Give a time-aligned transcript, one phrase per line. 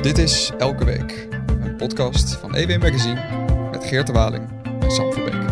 [0.00, 5.12] Dit is Elke Week, een podcast van EW Magazine met Geert de Waling en Sam
[5.12, 5.42] Verbeek.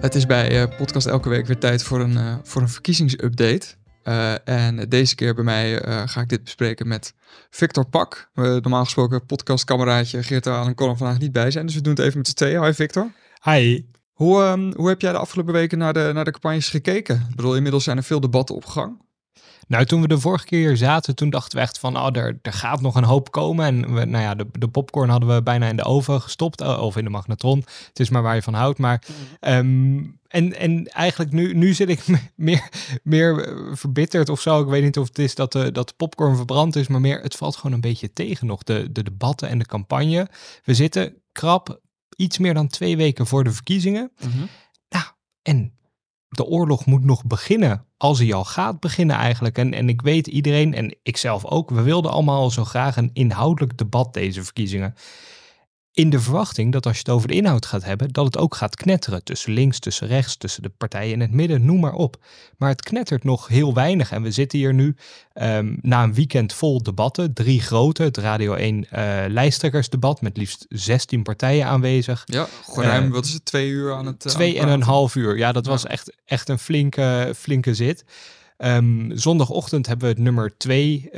[0.00, 3.66] Het is bij uh, podcast Elke Week weer tijd voor een, uh, voor een verkiezingsupdate.
[4.04, 7.14] Uh, en deze keer bij mij ga ik dit bespreken met
[7.50, 8.30] Victor Pak.
[8.34, 11.94] normaal gesproken podcastkameraadje Geert de Waling kon er vandaag niet bij zijn, dus we doen
[11.94, 12.64] het even met z'n tweeën.
[12.64, 13.12] Hi Victor.
[13.42, 13.84] Hi.
[14.12, 17.26] Hoe, um, hoe heb jij de afgelopen weken naar de, naar de campagnes gekeken?
[17.30, 19.06] Ik bedoel, inmiddels zijn er veel debatten op gang.
[19.68, 22.52] Nou, toen we de vorige keer zaten, toen dachten we echt van, oh, er, er
[22.52, 23.66] gaat nog een hoop komen.
[23.66, 26.82] En we, nou ja, de, de popcorn hadden we bijna in de oven gestopt, uh,
[26.82, 27.58] of in de magnetron.
[27.88, 28.78] Het is maar waar je van houdt.
[28.78, 29.02] Maar,
[29.40, 32.04] um, en, en eigenlijk nu, nu zit ik
[32.36, 32.68] meer,
[33.02, 34.60] meer verbitterd of zo.
[34.60, 37.20] Ik weet niet of het is dat de, dat de popcorn verbrand is, maar meer,
[37.20, 40.28] het valt gewoon een beetje tegen nog, de, de debatten en de campagne.
[40.64, 41.80] We zitten krap
[42.16, 44.10] iets meer dan twee weken voor de verkiezingen.
[44.20, 44.48] Mm -hmm.
[44.88, 45.04] Nou,
[45.42, 45.77] en
[46.28, 47.84] de oorlog moet nog beginnen.
[47.96, 49.58] Als hij al gaat beginnen eigenlijk.
[49.58, 53.10] En, en ik weet iedereen, en ik zelf ook, we wilden allemaal zo graag een
[53.12, 54.94] inhoudelijk debat deze verkiezingen.
[55.98, 58.54] In de verwachting dat als je het over de inhoud gaat hebben, dat het ook
[58.54, 59.24] gaat knetteren.
[59.24, 62.16] Tussen links, tussen rechts, tussen de partijen in het midden, noem maar op.
[62.56, 64.10] Maar het knettert nog heel weinig.
[64.10, 64.96] En we zitten hier nu
[65.34, 67.32] um, na een weekend vol debatten.
[67.32, 68.02] Drie grote.
[68.02, 72.22] Het Radio 1 uh, lijsttrekkersdebat met liefst 16 partijen aanwezig.
[72.26, 74.26] Ja, ruim, uh, wat is het, twee uur aan het...
[74.26, 75.36] Uh, twee en een half uur.
[75.36, 75.70] Ja, dat ja.
[75.70, 78.04] was echt, echt een flinke, flinke zit.
[78.64, 81.12] Um, zondagochtend hebben we het nummer twee, uh,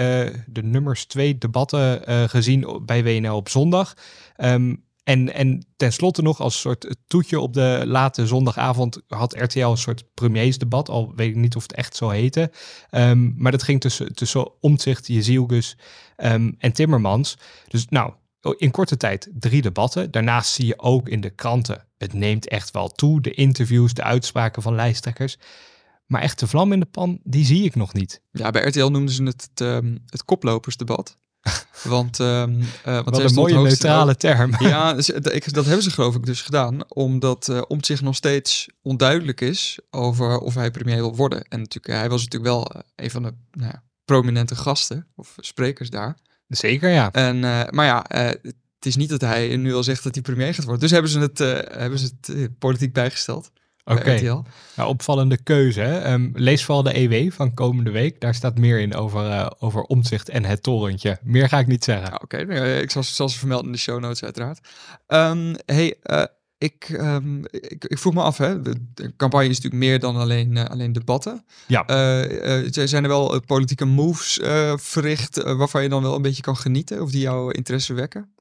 [0.47, 3.95] de nummers twee debatten uh, gezien bij WNL op zondag.
[4.37, 9.77] Um, en, en tenslotte nog als soort toetje op de late zondagavond had RTL een
[9.77, 10.89] soort premiersdebat.
[10.89, 12.51] Al weet ik niet of het echt zo heette.
[12.91, 15.77] Um, maar dat ging tussen, tussen Omtzigt, Jezielgus
[16.17, 17.39] en Timmermans.
[17.69, 18.13] Dus nou,
[18.57, 20.11] in korte tijd drie debatten.
[20.11, 23.21] Daarnaast zie je ook in de kranten, het neemt echt wel toe.
[23.21, 25.39] De interviews, de uitspraken van lijsttrekkers.
[26.11, 28.23] Maar echt de vlam in de pan, die zie ik nog niet.
[28.31, 31.17] Ja, bij RTL noemden ze het het, um, het koplopersdebat.
[31.83, 34.55] Want, um, uh, Wat een mooie neutrale term.
[34.59, 36.93] Ja, dus, dat hebben ze geloof ik dus gedaan.
[36.93, 41.45] Omdat uh, om zich nog steeds onduidelijk is over of hij premier wil worden.
[41.49, 45.91] En natuurlijk, hij was natuurlijk wel een van de nou ja, prominente gasten of sprekers
[45.91, 46.17] daar.
[46.49, 47.13] Zeker, ja.
[47.13, 47.41] En,
[47.75, 50.83] maar ja, het is niet dat hij nu al zegt dat hij premier gaat worden.
[50.83, 51.39] Dus hebben ze het,
[51.79, 53.51] hebben ze het politiek bijgesteld.
[53.85, 54.21] Oké, okay.
[54.77, 55.81] nou, opvallende keuze.
[55.81, 56.13] Hè?
[56.13, 58.21] Um, lees vooral de EW van komende week.
[58.21, 61.19] Daar staat meer in over, uh, over omzicht en het torentje.
[61.23, 62.07] Meer ga ik niet zeggen.
[62.07, 62.81] Ja, Oké, okay.
[62.81, 64.61] ik zal, zal ze vermelden in de show notes uiteraard.
[65.07, 66.23] Um, hey, uh,
[66.59, 70.17] ik, um, ik, ik, vroeg me af, hè, de, de, campagne is natuurlijk meer dan
[70.17, 71.45] alleen, uh, alleen debatten.
[71.67, 71.85] Ja.
[72.71, 74.41] zijn er wel politieke moves
[74.77, 78.35] verricht waarvan je dan wel een beetje kan genieten of die jouw interesse wekken?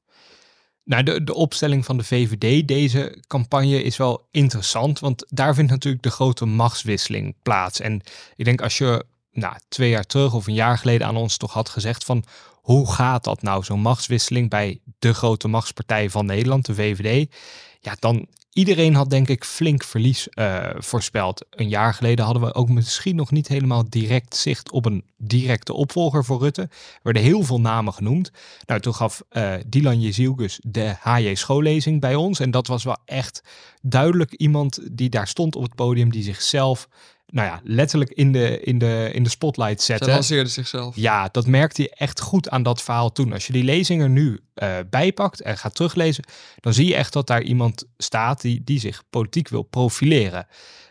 [0.90, 4.98] Nou, de, de opstelling van de VVD, deze campagne, is wel interessant.
[4.98, 7.80] Want daar vindt natuurlijk de grote machtswisseling plaats.
[7.80, 8.00] En
[8.36, 11.52] ik denk als je nou, twee jaar terug of een jaar geleden aan ons toch
[11.52, 12.24] had gezegd van
[12.54, 17.34] hoe gaat dat nou, zo'n machtswisseling bij de grote machtspartij van Nederland, de VVD.
[17.80, 21.44] Ja, dan Iedereen had denk ik flink verlies uh, voorspeld.
[21.50, 25.72] Een jaar geleden hadden we ook misschien nog niet helemaal direct zicht op een directe
[25.72, 26.62] opvolger voor Rutte.
[26.62, 28.30] Er werden heel veel namen genoemd.
[28.66, 32.40] Nou, toen gaf uh, Dylan Jezielgus de HJ schoollezing bij ons.
[32.40, 33.42] En dat was wel echt
[33.82, 36.88] duidelijk iemand die daar stond op het podium, die zichzelf
[37.30, 40.06] nou ja, letterlijk in de, in de, in de spotlight zetten.
[40.06, 40.96] Ze lanceerde zichzelf.
[40.96, 43.32] Ja, dat merkte je echt goed aan dat verhaal toen.
[43.32, 46.24] Als je die lezing er nu uh, bijpakt en gaat teruglezen,
[46.60, 50.46] dan zie je echt dat daar iemand staat die, die zich politiek wil profileren.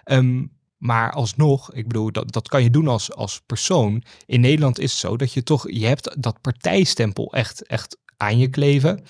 [0.05, 4.03] Um, maar alsnog, ik bedoel, dat, dat kan je doen als, als persoon.
[4.25, 8.37] In Nederland is het zo dat je toch, je hebt dat partijstempel echt, echt aan
[8.37, 9.03] je kleven.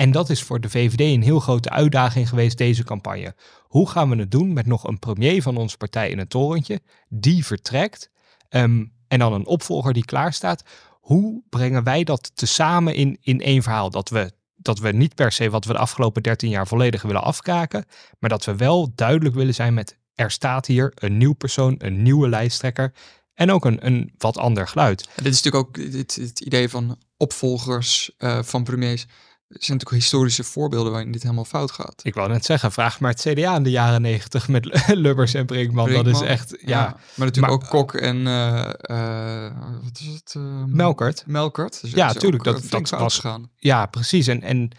[0.00, 3.34] En dat is voor de VVD een heel grote uitdaging geweest, deze campagne.
[3.62, 6.80] Hoe gaan we het doen met nog een premier van onze partij in het torentje,
[7.08, 8.10] die vertrekt,
[8.50, 10.62] um, en dan een opvolger die klaar staat?
[11.00, 13.90] Hoe brengen wij dat tezamen in, in één verhaal?
[13.90, 17.22] Dat we, dat we niet per se wat we de afgelopen 13 jaar volledig willen
[17.22, 17.84] afkraken,
[18.18, 22.02] maar dat we wel duidelijk willen zijn met er staat hier een nieuw persoon, een
[22.02, 22.92] nieuwe lijsttrekker
[23.34, 25.08] en ook een, een wat ander geluid.
[25.16, 29.06] dit is natuurlijk ook het, het idee van opvolgers uh, van premiers
[29.50, 32.00] er zijn natuurlijk historische voorbeelden waarin dit helemaal fout gaat.
[32.02, 35.46] Ik wou net zeggen, vraag maar het CDA in de jaren negentig met Lubbers en
[35.46, 35.84] Brinkman.
[35.84, 36.12] Brinkman.
[36.12, 36.68] Dat is echt, ja.
[36.68, 39.50] ja maar natuurlijk ook Kok en, uh, uh,
[39.82, 40.34] wat is het?
[40.36, 41.24] Uh, Melkert.
[41.26, 41.80] Melkert.
[41.80, 42.44] Dus ja, natuurlijk.
[42.44, 43.50] Dat, dat was gaan.
[43.56, 44.26] Ja, precies.
[44.26, 44.70] En, en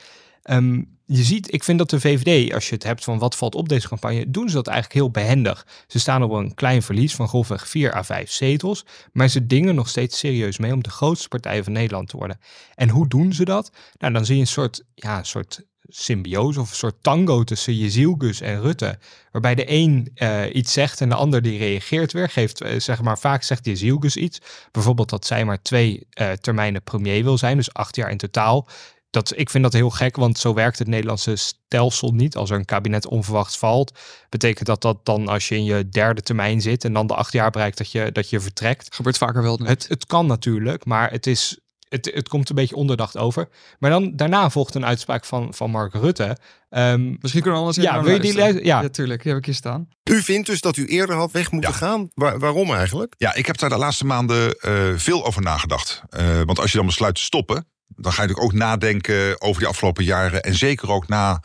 [0.44, 3.56] um, je ziet, ik vind dat de VVD, als je het hebt van wat valt
[3.56, 5.68] op deze campagne, doen ze dat eigenlijk heel behendig.
[5.88, 9.76] Ze staan op een klein verlies van grofweg 4 à 5 zetels, maar ze dingen
[9.76, 12.40] nog steeds serieus mee om de grootste partij van Nederland te worden.
[12.76, 13.72] En hoe doen ze dat?
[13.98, 17.78] Nou, dan zie je een soort, ja, een soort symbiose of een soort tango tussen
[17.78, 19.00] Jezielgus en Rutte.
[19.32, 22.30] Waarbij de een eh, iets zegt en de ander die reageert weer.
[22.30, 24.42] Geeft, eh, zeg maar, vaak zegt Jezielgus iets.
[24.72, 28.68] Bijvoorbeeld dat zij maar twee uh, termijnen premier wil zijn, dus acht jaar in totaal.
[29.12, 32.36] Dat, ik vind dat heel gek, want zo werkt het Nederlandse stelsel niet.
[32.36, 34.00] Als er een kabinet onverwachts valt,
[34.30, 37.34] betekent dat dat dan als je in je derde termijn zit en dan de acht
[37.34, 38.96] jaar bereikt dat je, dat je vertrekt.
[38.96, 39.60] Gebeurt vaker wel.
[39.64, 41.60] Het, het kan natuurlijk, maar het is
[41.92, 43.48] het, het komt een beetje onderdacht over.
[43.80, 46.38] Maar dan daarna volgt een uitspraak van, van Mark Rutte.
[46.70, 48.66] Um, Misschien kunnen we anders Ja, wil je die lezen?
[48.66, 48.82] Ja.
[48.82, 49.22] natuurlijk.
[49.24, 49.88] Die heb ik hier staan.
[50.04, 52.10] U vindt dus dat u eerder had weg moeten gaan.
[52.14, 53.14] waarom eigenlijk?
[53.18, 56.02] Ja, ik heb daar de laatste maanden uh, veel over nagedacht.
[56.10, 59.60] Uh, want als je dan besluit te stoppen, dan ga je natuurlijk ook nadenken over
[59.60, 60.42] die afgelopen jaren.
[60.42, 61.44] En zeker ook na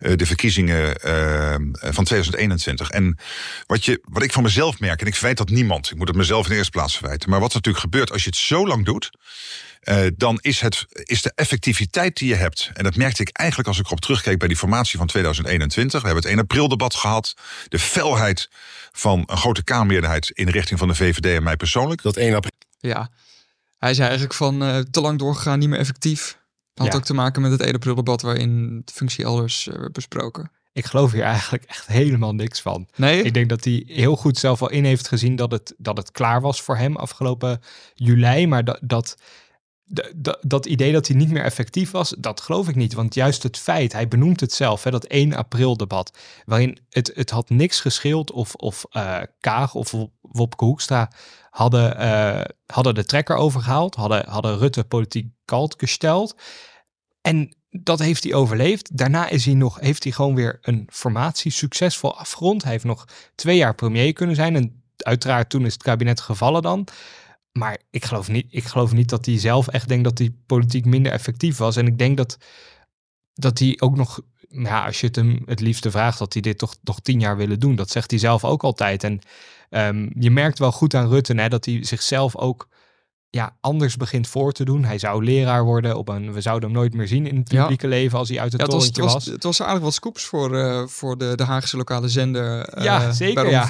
[0.00, 1.54] uh, de verkiezingen uh,
[1.92, 2.90] van 2021.
[2.90, 3.18] En
[3.66, 5.90] wat, je, wat ik van mezelf merk, en ik verwijt dat niemand.
[5.90, 7.30] Ik moet het mezelf in de eerste plaats verwijten.
[7.30, 9.10] Maar wat er natuurlijk gebeurt als je het zo lang doet.
[9.84, 12.70] Uh, dan is, het, is de effectiviteit die je hebt.
[12.74, 16.00] En dat merkte ik eigenlijk als ik erop terugkeek bij die formatie van 2021.
[16.00, 17.34] We hebben het 1 april debat gehad.
[17.68, 18.48] De felheid
[18.92, 22.02] van een grote Kamermeerderheid in de richting van de VVD en mij persoonlijk.
[22.02, 22.52] Dat 1 april.
[22.80, 23.10] Ja,
[23.84, 26.42] hij zei eigenlijk van uh, te lang doorgegaan, niet meer effectief.
[26.74, 30.50] Had ook te maken met het 1 april debat waarin de functie elders uh, besproken.
[30.72, 32.88] Ik geloof hier eigenlijk echt helemaal niks van.
[32.96, 33.22] Nee?
[33.22, 36.10] Ik denk dat hij heel goed zelf al in heeft gezien dat het, dat het
[36.10, 37.60] klaar was voor hem afgelopen
[37.94, 38.46] juli.
[38.46, 39.16] Maar dat, dat
[40.14, 42.94] dat, dat idee dat hij niet meer effectief was, dat geloof ik niet.
[42.94, 47.12] Want juist het feit, hij benoemt het zelf, hè, dat 1 april debat, waarin het,
[47.14, 51.10] het had niks gescheeld of, of uh, Kaag of Wopke Hoekstra
[51.54, 56.36] hadden, uh, hadden de trekker overgehaald, hadden, hadden Rutte politiek kalt gesteld.
[57.20, 58.96] En dat heeft hij overleefd.
[58.96, 62.62] Daarna is hij nog, heeft hij gewoon weer een formatie succesvol afgerond.
[62.62, 63.04] Hij heeft nog
[63.34, 64.56] twee jaar premier kunnen zijn.
[64.56, 66.86] En uiteraard toen is het kabinet gevallen dan.
[67.52, 70.84] Maar ik geloof, niet, ik geloof niet dat hij zelf echt denkt dat die politiek
[70.84, 71.76] minder effectief was.
[71.76, 72.38] En ik denk dat,
[73.34, 76.58] dat hij ook nog, ja, als je het hem het liefste vraagt, dat hij dit
[76.58, 77.74] toch nog tien jaar willen doen.
[77.74, 79.04] Dat zegt hij zelf ook altijd.
[79.04, 79.20] En
[79.76, 82.68] um, je merkt wel goed aan Rutte hè, dat hij zichzelf ook
[83.34, 84.84] ja, anders begint voor te doen.
[84.84, 85.96] Hij zou leraar worden.
[85.96, 88.52] Op een, we zouden hem nooit meer zien in het publieke leven als hij uit
[88.52, 89.24] het ja, torentje was, was.
[89.24, 92.78] Het was aardig wat scoops voor, uh, voor de, de Haagse lokale zender.
[92.78, 93.50] Uh, ja, zeker.
[93.50, 93.68] Ja.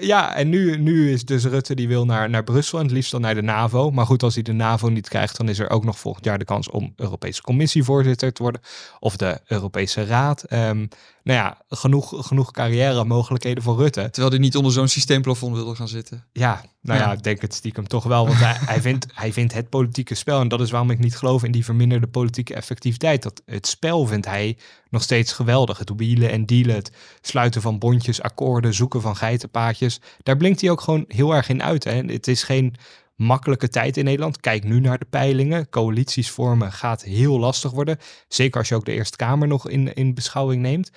[0.00, 3.10] ja, en nu, nu is dus Rutte die wil naar, naar Brussel en het liefst
[3.10, 3.90] dan naar de NAVO.
[3.90, 6.38] Maar goed, als hij de NAVO niet krijgt, dan is er ook nog volgend jaar
[6.38, 8.60] de kans om Europese Commissievoorzitter te worden.
[8.98, 10.52] Of de Europese Raad.
[10.52, 10.88] Um,
[11.22, 14.08] nou ja, genoeg, genoeg carrière mogelijkheden voor Rutte.
[14.10, 16.24] Terwijl hij niet onder zo'n systeemplafond wilde gaan zitten.
[16.32, 18.26] Ja, nou ja, ik denk het stiekem toch wel.
[18.26, 21.16] Want hij, hij, vindt, hij vindt het politieke spel, en dat is waarom ik niet
[21.16, 23.22] geloof in die verminderde politieke effectiviteit.
[23.22, 24.56] Dat het spel vindt hij
[24.90, 25.78] nog steeds geweldig.
[25.78, 26.90] Het wielen en dealen, het
[27.20, 30.00] sluiten van bondjes, akkoorden, zoeken van geitenpaadjes.
[30.22, 31.84] Daar blinkt hij ook gewoon heel erg in uit.
[31.84, 32.02] Hè.
[32.02, 32.74] Het is geen
[33.20, 34.40] makkelijke tijd in Nederland.
[34.40, 35.68] Kijk nu naar de peilingen.
[35.68, 37.98] Coalities vormen gaat heel lastig worden.
[38.28, 40.90] Zeker als je ook de Eerste Kamer nog in, in beschouwing neemt.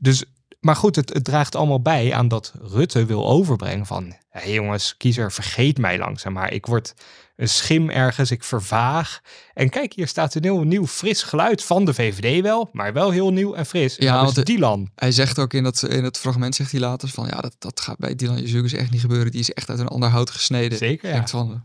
[0.00, 0.24] Dus,
[0.60, 4.14] maar goed, het, het draagt allemaal bij aan dat Rutte wil overbrengen van...
[4.28, 6.52] Hé jongens, kiezer, vergeet mij langzaam maar.
[6.52, 6.94] Ik word
[7.36, 9.20] een schim ergens, ik vervaag.
[9.54, 13.10] En kijk, hier staat een heel nieuw fris geluid van de VVD wel, maar wel
[13.10, 13.96] heel nieuw en fris.
[13.96, 14.90] Ja, dat is Dylan.
[14.94, 17.80] Hij zegt ook in dat, in het fragment, zegt hij later van ja, dat, dat
[17.80, 19.30] gaat bij Dylan Jezus echt niet gebeuren.
[19.30, 20.78] Die is echt uit een ander hout gesneden.
[20.78, 21.14] Zeker, ja.
[21.14, 21.64] Denkt van,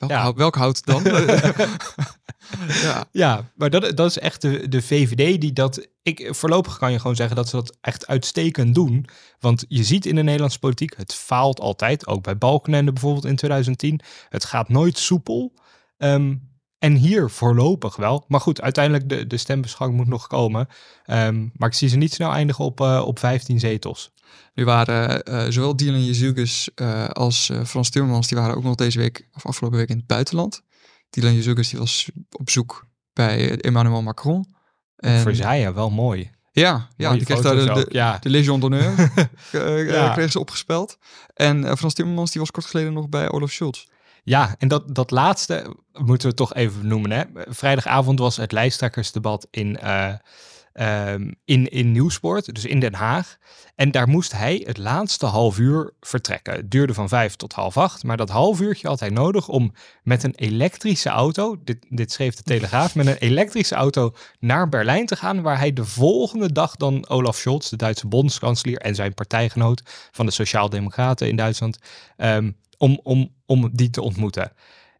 [0.00, 0.20] welk, ja.
[0.20, 1.02] hout, welk hout dan?
[2.82, 3.04] ja.
[3.12, 5.88] ja, maar dat, dat is echt de, de VVD die dat...
[6.02, 9.06] Ik, voorlopig kan je gewoon zeggen dat ze dat echt uitstekend doen.
[9.38, 12.06] Want je ziet in de Nederlandse politiek, het faalt altijd.
[12.06, 14.00] Ook bij Balkenende bijvoorbeeld in 2010.
[14.28, 15.52] Het gaat nooit soepel.
[15.98, 16.48] Um,
[16.78, 18.24] en hier voorlopig wel.
[18.28, 20.68] Maar goed, uiteindelijk de, de stembeschouwing moet nog komen.
[21.06, 24.12] Um, maar ik zie ze niet snel eindigen op, uh, op 15 zetels.
[24.54, 28.98] Nu waren uh, zowel Dylan Jezus uh, als Frans Timmermans, die waren ook nog deze
[28.98, 30.62] week of afgelopen week in het buitenland.
[31.10, 34.54] Dylan Jezus die was op zoek bij Emmanuel Macron.
[34.96, 35.20] En...
[35.20, 36.30] Versailles, wel mooi.
[36.52, 38.18] Ja, ja die kreeg daar de, de, ja.
[38.18, 39.12] de Legion d'honneur
[39.92, 40.12] ja.
[40.12, 40.98] kreeg ze opgespeld.
[41.34, 43.84] En Frans Timmermans die was kort geleden nog bij Olaf Scholz.
[44.22, 47.10] Ja, en dat, dat laatste moeten we toch even noemen.
[47.10, 47.24] Hè?
[47.34, 50.14] Vrijdagavond was het lijsttrekkersdebat in, uh,
[50.72, 53.36] um, in, in Nieuwsport, dus in Den Haag.
[53.74, 56.54] En daar moest hij het laatste half uur vertrekken.
[56.54, 59.72] Het duurde van vijf tot half acht, maar dat half uurtje had hij nodig om
[60.02, 65.06] met een elektrische auto, dit, dit schreef de Telegraaf, met een elektrische auto naar Berlijn
[65.06, 69.14] te gaan, waar hij de volgende dag dan Olaf Scholz, de Duitse bondskanselier en zijn
[69.14, 71.78] partijgenoot van de Sociaaldemocraten in Duitsland,
[72.16, 74.52] um, om, om, om die te ontmoeten.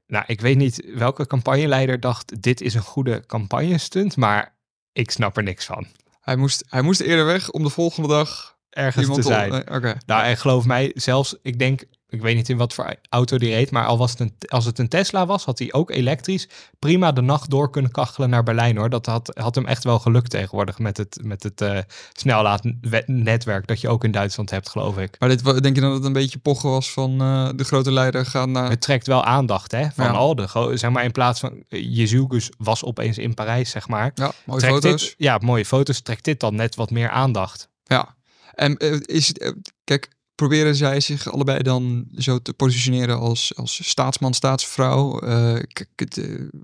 [0.06, 4.58] Nou, ik weet niet welke campagneleider dacht, dit is een goede campagnestunt, maar
[4.92, 5.86] ik snap er niks van.
[6.20, 9.52] Hij moest, hij moest eerder weg om de volgende dag ergens te zijn.
[9.74, 9.96] Oké.
[10.06, 13.50] Nou, en geloof mij, zelfs, ik denk, ik weet niet in wat voor auto die
[13.50, 16.48] reed, maar al was het een, als het een Tesla was, had hij ook elektrisch
[16.78, 18.90] prima de nacht door kunnen kachelen naar Berlijn hoor.
[18.90, 21.78] Dat had, had hem echt wel gelukt tegenwoordig met het, met het uh,
[22.12, 25.16] snellaadnetwerk dat je ook in Duitsland hebt, geloof ik.
[25.18, 28.26] Maar dit, denk je dat het een beetje pochen was van uh, de grote leider
[28.26, 28.70] gaan naar...
[28.70, 30.10] Het trekt wel aandacht hè, van ja.
[30.10, 34.10] al de, zeg maar in plaats van, Jezus was opeens in Parijs, zeg maar.
[34.14, 35.02] Ja, mooie foto's.
[35.02, 36.00] Dit, ja, mooie foto's.
[36.00, 37.68] Trekt dit dan net wat meer aandacht.
[37.84, 38.14] Ja,
[38.54, 40.08] en uh, is het, kijk,
[40.40, 45.24] proberen zij zich allebei dan zo te positioneren als, als staatsman, staatsvrouw.
[45.24, 45.58] Uh,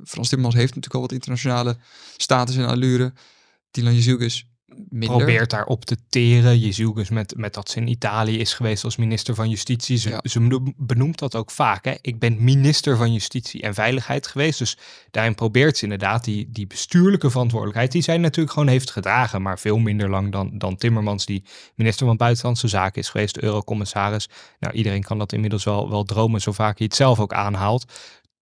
[0.04, 1.76] Frans Timmermans heeft natuurlijk al wat internationale
[2.16, 3.12] status en allure.
[3.71, 4.47] Dylan Jezus
[4.88, 5.16] minder.
[5.16, 6.59] Probeert daarop te teren.
[6.59, 9.97] Jezus met, met dat ze in Italië is geweest als minister van Justitie.
[9.97, 10.21] Ze, ja.
[10.23, 11.85] ze benoemt dat ook vaak.
[11.85, 11.95] Hè?
[12.00, 14.59] Ik ben minister van Justitie en Veiligheid geweest.
[14.59, 14.78] Dus
[15.11, 17.92] daarin probeert ze inderdaad die, die bestuurlijke verantwoordelijkheid...
[17.92, 19.42] die zij natuurlijk gewoon heeft gedragen.
[19.42, 21.26] Maar veel minder lang dan, dan Timmermans...
[21.26, 24.28] die minister van Buitenlandse Zaken is geweest, eurocommissaris.
[24.61, 26.40] Nou, iedereen kan dat inmiddels wel, wel dromen...
[26.40, 27.85] zo vaak hij het zelf ook aanhaalt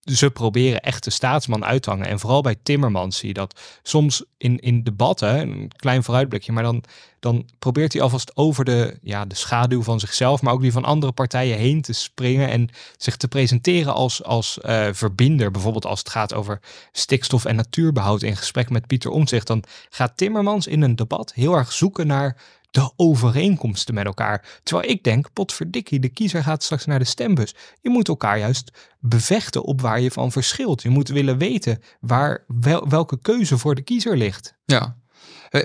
[0.05, 2.07] ze proberen echt de staatsman uit te hangen.
[2.07, 6.63] En vooral bij Timmermans zie je dat soms in, in debatten, een klein vooruitblikje, maar
[6.63, 6.85] dan,
[7.21, 10.85] dan probeert hij alvast over de, ja, de schaduw van zichzelf, maar ook die van
[10.85, 15.51] andere partijen heen te springen en zich te presenteren als, als uh, verbinder.
[15.51, 16.61] Bijvoorbeeld als het gaat over
[16.93, 19.47] stikstof en natuurbehoud in gesprek met Pieter Omtzigt.
[19.47, 22.37] Dan gaat Timmermans in een debat heel erg zoeken naar
[22.75, 24.61] de overeenkomsten met elkaar.
[24.63, 27.55] Terwijl ik denk, potverdikkie, de kiezer gaat straks naar de stembus.
[27.81, 30.83] Je moet elkaar juist bevechten op waar je van verschilt.
[30.83, 34.55] Je moet willen weten waar wel, welke keuze voor de kiezer ligt.
[34.65, 34.97] Ja,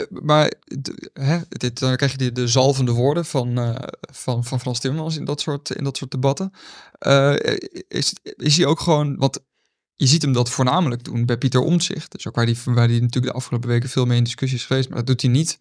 [0.09, 0.53] maar
[1.13, 3.75] hè, dit, dan krijg je de, de zalvende woorden van, uh,
[4.11, 6.51] van, van Frans Timmermans in dat soort, in dat soort debatten.
[6.99, 7.35] Uh,
[7.87, 9.39] is, is hij ook gewoon, want
[9.95, 12.11] je ziet hem dat voornamelijk doen bij Pieter Omtzigt.
[12.11, 14.65] Dus ook waar hij waar die natuurlijk de afgelopen weken veel mee in discussies is
[14.65, 14.89] geweest.
[14.89, 15.59] Maar dat doet hij niet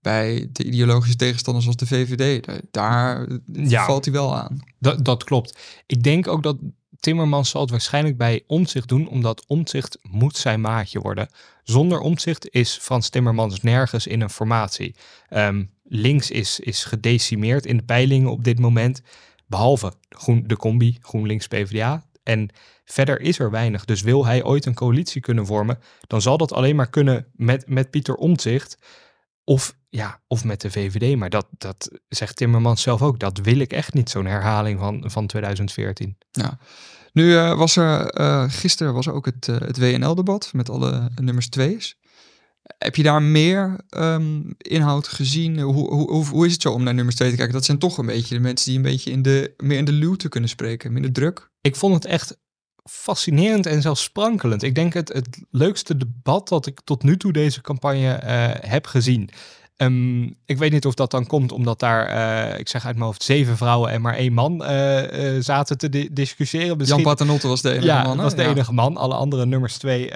[0.00, 2.48] bij de ideologische tegenstanders zoals de VVD.
[2.70, 4.60] Daar ja, valt hij wel aan.
[5.02, 5.58] Dat, klopt.
[5.86, 6.56] Ik denk ook dat
[7.00, 11.28] Timmermans zal het waarschijnlijk bij omzicht doen, omdat omzicht moet zijn maatje worden.
[11.62, 14.94] Zonder omzicht is Frans Timmermans nergens in een formatie.
[15.30, 19.02] Um, links is, is gedecimeerd in de peilingen op dit moment,
[19.46, 22.04] behalve groen, de combi GroenLinks PvdA.
[22.22, 22.48] En
[22.84, 23.84] verder is er weinig.
[23.84, 27.68] Dus wil hij ooit een coalitie kunnen vormen, dan zal dat alleen maar kunnen met,
[27.68, 28.78] met Pieter Omtzigt.
[29.48, 31.16] Of, ja, of met de VVD.
[31.16, 33.18] Maar dat, dat zegt Timmermans zelf ook.
[33.18, 36.16] Dat wil ik echt niet, zo'n herhaling van, van 2014.
[36.30, 36.58] Ja.
[37.12, 41.10] Nu uh, was er, uh, gisteren was er ook het, uh, het WNL-debat met alle
[41.20, 41.98] nummers twee's.
[42.78, 45.60] Heb je daar meer um, inhoud gezien?
[45.60, 47.54] Hoe, hoe, hoe, hoe, is het zo om naar nummers 2 te kijken?
[47.54, 49.92] Dat zijn toch een beetje de mensen die een beetje in de, meer in de
[49.92, 51.50] luwte kunnen spreken, minder druk.
[51.60, 52.38] Ik vond het echt
[52.88, 54.62] fascinerend en zelfs sprankelend.
[54.62, 58.86] Ik denk het, het leukste debat dat ik tot nu toe deze campagne uh, heb
[58.86, 59.30] gezien.
[59.76, 62.10] Um, ik weet niet of dat dan komt omdat daar,
[62.52, 65.88] uh, ik zeg uit mijn hoofd, zeven vrouwen en maar één man uh, zaten te
[65.88, 66.76] di discussiëren.
[66.76, 66.98] Misschien...
[66.98, 68.16] Jan Paternotte was de enige ja, man.
[68.16, 68.96] Ja, was de enige man.
[68.96, 70.12] Alle andere nummers twee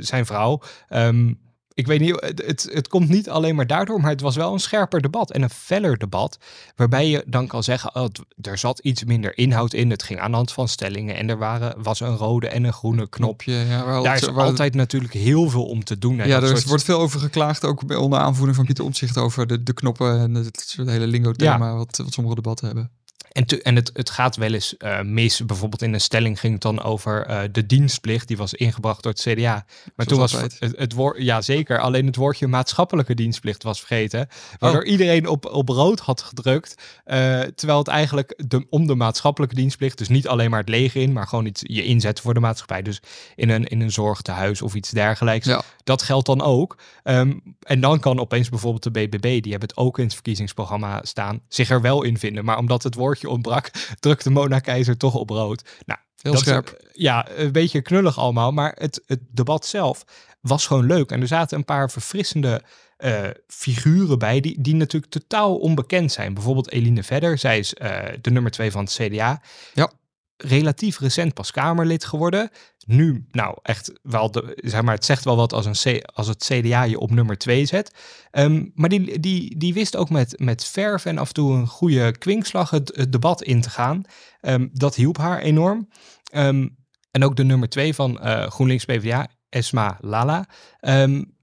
[0.00, 0.60] zijn vrouw.
[0.90, 1.38] Um,
[1.74, 4.52] ik weet niet, het, het, het, komt niet alleen maar daardoor, maar het was wel
[4.52, 6.38] een scherper debat en een feller debat.
[6.76, 8.06] Waarbij je dan kan zeggen, oh,
[8.40, 9.90] er zat iets minder inhoud in.
[9.90, 12.72] Het ging aan de hand van stellingen en er waren, was een rode en een
[12.72, 13.52] groene knopje.
[13.52, 16.16] Ja, Daar is altijd natuurlijk heel veel om te doen.
[16.16, 16.64] Ja, er soort...
[16.64, 20.34] wordt veel over geklaagd, ook onder aanvoering van Pieter Omtzigt over de, de knoppen en
[20.34, 21.74] het, het hele lingo-thema ja.
[21.74, 22.90] wat, wat sommige debatten hebben.
[23.32, 25.44] En, te, en het, het gaat wel eens uh, mis.
[25.44, 28.28] Bijvoorbeeld in een stelling ging het dan over uh, de dienstplicht.
[28.28, 29.64] Die was ingebracht door het CDA.
[29.96, 34.28] Maar toen was het, het, woord, ja zeker, alleen het woordje maatschappelijke dienstplicht was vergeten.
[34.58, 34.88] Waardoor oh.
[34.88, 36.74] iedereen op, op rood had gedrukt.
[37.06, 41.02] Uh, terwijl het eigenlijk de, om de maatschappelijke dienstplicht, dus niet alleen maar het leger
[41.02, 42.82] in, maar gewoon iets je inzetten voor de maatschappij.
[42.82, 43.02] Dus
[43.34, 45.46] in een, in een zorgtehuis of iets dergelijks.
[45.46, 45.62] Ja.
[45.84, 46.78] Dat geldt dan ook.
[47.04, 51.00] Um, en dan kan opeens bijvoorbeeld de BBB, die hebben het ook in het verkiezingsprogramma
[51.02, 52.44] staan, zich er wel in vinden.
[52.44, 55.64] Maar omdat het woordje ontbrak, drukte Mona Keizer toch op rood.
[55.86, 56.70] Nou, Heel scherp.
[56.70, 60.04] Is, ja, een beetje knullig allemaal, maar het, het debat zelf
[60.40, 61.10] was gewoon leuk.
[61.10, 62.62] En er zaten een paar verfrissende
[62.98, 66.34] uh, figuren bij die, die natuurlijk totaal onbekend zijn.
[66.34, 69.42] Bijvoorbeeld Eline Vedder, zij is uh, de nummer twee van het CDA.
[69.74, 69.90] Ja.
[70.36, 72.50] Relatief recent pas Kamerlid geworden.
[72.86, 76.44] Nu, nou echt wel, zeg maar, het zegt wel wat als, een C, als het
[76.44, 77.94] CDA je op nummer 2 zet.
[78.32, 81.66] Um, maar die, die, die wist ook met, met verf en af en toe een
[81.66, 84.02] goede kwinkslag het, debat in te gaan.
[84.40, 85.88] Um, dat hielp haar enorm.
[86.34, 86.76] Um,
[87.10, 90.46] en ook de nummer 2 van uh, GroenLinks PvdA, Esma Lala.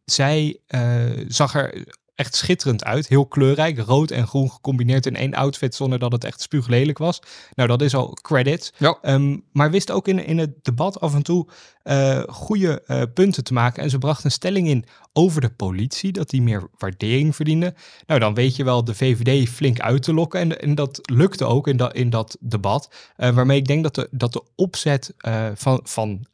[0.06, 1.86] zij uh, zag er
[2.22, 3.08] echt schitterend uit.
[3.08, 7.22] Heel kleurrijk, rood en groen gecombineerd in één outfit zonder dat het echt spuuglelijk was.
[7.56, 8.74] Nou, dat is al credits.
[8.78, 8.98] Ja.
[9.02, 11.48] Ehm, maar wist ook in, in het debat af en toe
[11.84, 13.84] uh, goede uh, punten te maken.
[13.84, 17.74] En ze bracht een stelling in over de politie, dat die meer waardering verdiende.
[18.06, 20.40] Nou, dan weet je wel de VVD flink uit te lokken.
[20.40, 22.90] En, en dat lukte ook in, dat in dat debat.
[23.18, 25.14] Uh, waarmee ik denk dat de, dat de opzet
[25.54, 26.26] van, van,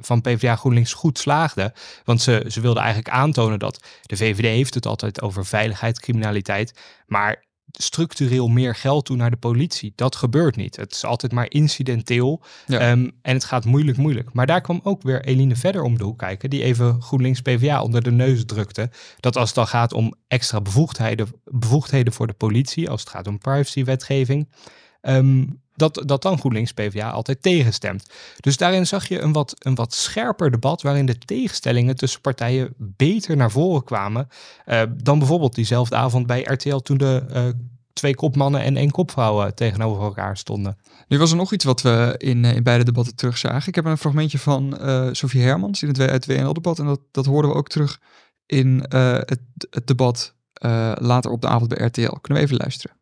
[0.00, 1.72] van PvdA GroenLinks goed slaagde.
[2.04, 6.74] Want ze, ze wilden eigenlijk aantonen dat de VVD heeft het altijd over veiligheid, criminaliteit.
[7.06, 9.92] Maar structureel meer geld toe naar de politie.
[9.94, 10.76] Dat gebeurt niet.
[10.76, 12.42] Het is altijd maar incidenteel.
[12.66, 12.78] Ja.
[12.78, 14.32] Ehm, en het gaat moeilijk, moeilijk.
[14.32, 17.82] Maar daar kwam ook weer Eline verder om de hoek kijken, die even GroenLinks PvdA
[17.82, 18.90] onder de neus drukte.
[19.20, 23.26] Dat als het dan gaat om extra bevoegdheden, bevoegdheden voor de politie, als het gaat
[23.26, 24.48] om privacywetgeving,
[25.02, 28.10] um, dat, dat dan GroenLinks PvdA altijd tegenstemt.
[28.40, 32.74] Dus daarin zag je een wat, een wat scherper debat waarin de tegenstellingen tussen partijen
[32.76, 34.28] beter naar voren kwamen
[34.66, 37.44] uh, dan bijvoorbeeld diezelfde avond bij RTL toen de uh,
[37.92, 40.78] twee kopmannen en één kopvrouw tegenover elkaar stonden.
[41.08, 43.68] Nu was er nog iets wat we in, in beide debatten terugzagen.
[43.68, 47.50] Ik heb een fragmentje van uh, Sofie Hermans in het, WNL-debat en dat, dat hoorden
[47.50, 48.00] we ook terug
[48.46, 49.40] in het,
[49.84, 50.34] debat
[50.98, 52.12] later op de avond bij RTL.
[52.20, 52.99] Kunnen we even luisteren?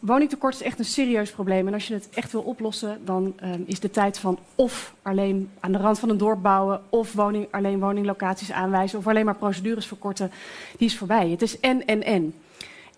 [0.00, 1.66] Woningtekort is echt een serieus probleem.
[1.66, 5.50] En als je het echt wil oplossen, dan um, is de tijd van of alleen
[5.60, 9.36] aan de rand van een dorp bouwen, of woning, alleen woninglocaties aanwijzen, of alleen maar
[9.36, 10.30] procedures verkorten,
[10.76, 11.28] die is voorbij.
[11.28, 12.34] Het is en, en, en.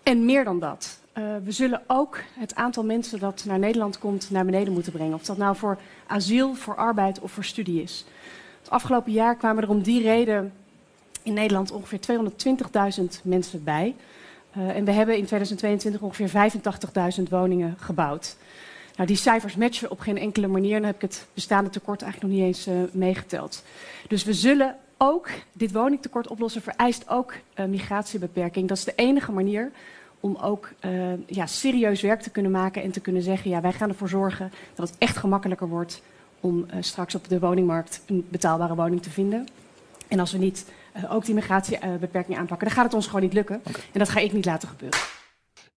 [0.03, 0.99] En meer dan dat.
[1.17, 5.13] Uh, we zullen ook het aantal mensen dat naar Nederland komt naar beneden moeten brengen.
[5.13, 5.77] Of dat nou voor
[6.07, 8.05] asiel, voor arbeid of voor studie is.
[8.59, 10.53] Het afgelopen jaar kwamen er om die reden
[11.23, 11.99] in Nederland ongeveer
[12.99, 13.95] 220.000 mensen bij.
[14.57, 16.51] Uh, en we hebben in 2022 ongeveer
[17.19, 18.35] 85.000 woningen gebouwd.
[18.95, 20.73] Nou, die cijfers matchen op geen enkele manier.
[20.73, 23.63] Dan heb ik het bestaande tekort eigenlijk nog niet eens uh, meegeteld.
[24.07, 28.67] Dus we zullen ook dit woningtekort oplossen, vereist ook uh, migratiebeperking.
[28.67, 29.71] Dat is de enige manier
[30.19, 30.69] om ook
[31.25, 34.51] ja, serieus werk te kunnen maken en te kunnen zeggen: ja, wij gaan ervoor zorgen
[34.75, 36.01] dat het echt gemakkelijker wordt
[36.39, 39.47] om straks op de woningmarkt een betaalbare woning te vinden.
[40.07, 43.33] En als we niet uh, ook die migratiebeperking aanpakken, dan gaat het ons gewoon niet
[43.33, 43.61] lukken.
[43.67, 43.81] Okay.
[43.91, 44.99] En dat ga ik niet laten gebeuren.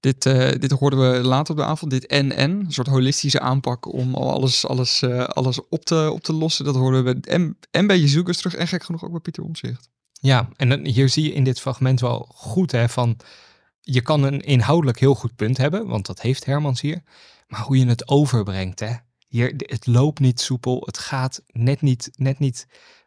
[0.01, 3.93] Dit, uh, dit hoorden we later op de avond, dit NN, een soort holistische aanpak
[3.93, 6.65] om alles, alles, uh, alles op, te, op te lossen.
[6.65, 9.89] Dat hoorden we en, en bij Jezoekers terug en gek genoeg ook bij Pieter Omzicht.
[10.21, 13.17] Ja, en dan, hier zie je in dit fragment wel goed hè, van
[13.81, 17.03] je kan een inhoudelijk heel goed punt hebben, want dat heeft Hermans hier.
[17.49, 18.95] Maar hoe je het overbrengt, hè.
[19.29, 22.67] Hier, het loopt niet soepel, het gaat net niet, net niet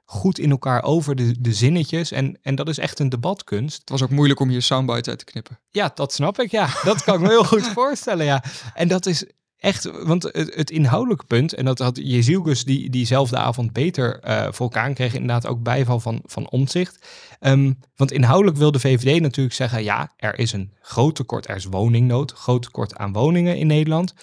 [0.09, 2.11] goed in elkaar over de, de zinnetjes.
[2.11, 3.79] En, en dat is echt een debatkunst.
[3.79, 5.59] Het was ook moeilijk om hier soundbites uit te knippen.
[5.69, 6.51] Ja, dat snap ik.
[6.51, 8.25] Ja, dat kan ik me heel goed voorstellen.
[8.25, 8.43] Ja.
[8.73, 9.25] En dat is
[9.57, 14.43] echt, want het, het inhoudelijke punt, en dat had Jezielgus die diezelfde avond beter uh,
[14.43, 17.07] voor elkaar kreeg, inderdaad ook bijval van, van omzicht.
[17.39, 21.55] Um, want inhoudelijk wil de VVD natuurlijk zeggen, ja, er is een groot tekort, er
[21.55, 24.13] is woningnood, groot tekort aan woningen in Nederland.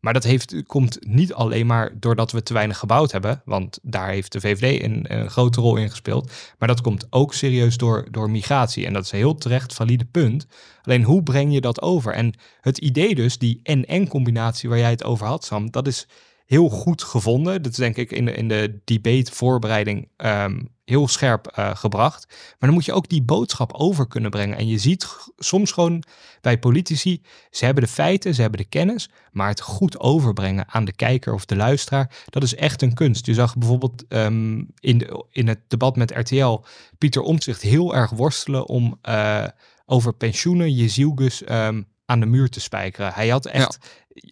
[0.00, 4.08] Maar dat heeft, komt niet alleen maar doordat we te weinig gebouwd hebben, want daar
[4.08, 6.32] heeft de VVD een, een, grote rol in gespeeld.
[6.58, 8.86] Maar dat komt ook serieus door, door migratie.
[8.86, 10.46] En dat is een heel terecht valide punt.
[10.82, 12.12] Alleen hoe breng je dat over?
[12.12, 16.06] En het idee dus, die en-en-combinatie waar jij het over had, Sam, dat is
[16.50, 17.62] heel goed gevonden.
[17.62, 22.26] Dat is denk ik in de, in de debate voorbereiding um, heel scherp uh, gebracht.
[22.28, 24.56] Maar dan moet je ook die boodschap over kunnen brengen.
[24.56, 26.02] En je ziet soms gewoon
[26.40, 30.84] bij politici, ze hebben de feiten, ze hebben de kennis, maar het goed overbrengen aan
[30.84, 33.26] de kijker of de luisteraar, dat is echt een kunst.
[33.26, 36.58] Je zag bijvoorbeeld um, in, in het debat met RTL
[36.98, 39.44] Pieter Omtzigt heel erg worstelen om uh,
[39.86, 43.12] over pensioenen, je zielgus um, aan de muur te spijkeren.
[43.12, 43.78] Hij had echt.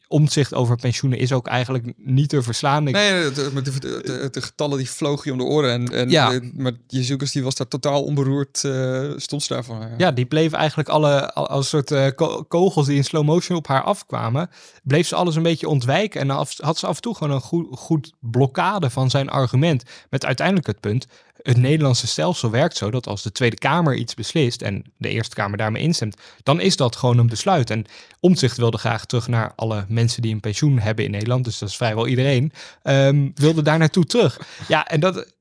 [0.09, 2.89] Omzicht over pensioenen is ook eigenlijk niet te verslaan.
[2.89, 2.95] Ik...
[2.95, 5.71] Nee, de, de, de, de, getallen die vlogen je om de oren.
[5.71, 6.41] En, en ja.
[6.55, 9.81] maar Jezus die was daar totaal onberoerd, uh, stond ze daarvan.
[9.81, 9.95] Ja.
[9.97, 12.07] ja, die bleef eigenlijk alle, als soort uh,
[12.49, 14.51] kogels die in slow motion op haar afkwamen,
[14.83, 16.21] bleef ze alles een beetje ontwijken.
[16.21, 19.83] En af, had ze af en toe gewoon een goed, goed blokkade van zijn argument.
[20.11, 21.07] Met uiteindelijk het punt,
[21.43, 25.35] het Nederlandse stelsel werkt zo dat als de Tweede Kamer iets beslist en de Eerste
[25.35, 27.71] Kamer daarmee instemt, dan is dat gewoon een besluit.
[27.71, 27.85] En
[28.21, 31.69] Omtzigt wilde graag terug naar alle mensen die een pensioen hebben in Nederland, dus dat
[31.69, 34.41] is vrijwel iedereen, um, wilde daar naartoe terug.
[34.69, 35.33] Ja, en dat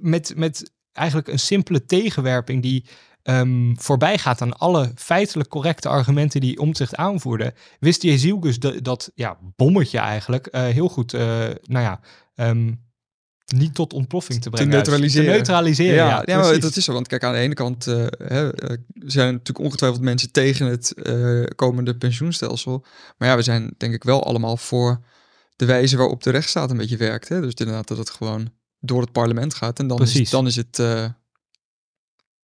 [0.00, 2.84] met, met eigenlijk een simpele tegenwerping die
[3.22, 9.10] um, voorbij gaat aan alle feitelijk correcte argumenten die Omtzigt aanvoerde, wist Jezielgus dat, dat
[9.14, 11.20] ja, bommetje eigenlijk uh, heel goed, uh,
[11.62, 12.00] nou ja,
[12.34, 12.84] um,
[13.54, 14.70] niet tot ontploffing te brengen.
[14.70, 15.26] Te neutraliseren.
[15.26, 16.06] Te neutraliseren, ja.
[16.08, 16.92] Ja, ja maar dat is zo.
[16.92, 18.48] Want kijk, aan de ene kant uh, hè,
[18.94, 22.84] zijn natuurlijk ongetwijfeld mensen tegen het uh, komende pensioenstelsel.
[23.18, 25.00] Maar ja, we zijn denk ik wel allemaal voor
[25.56, 27.28] de wijze waarop de rechtsstaat een beetje werkt.
[27.28, 27.40] Hè?
[27.40, 29.78] Dus inderdaad dat het gewoon door het parlement gaat.
[29.78, 30.78] En dan, is, dan is het...
[30.78, 31.04] Uh,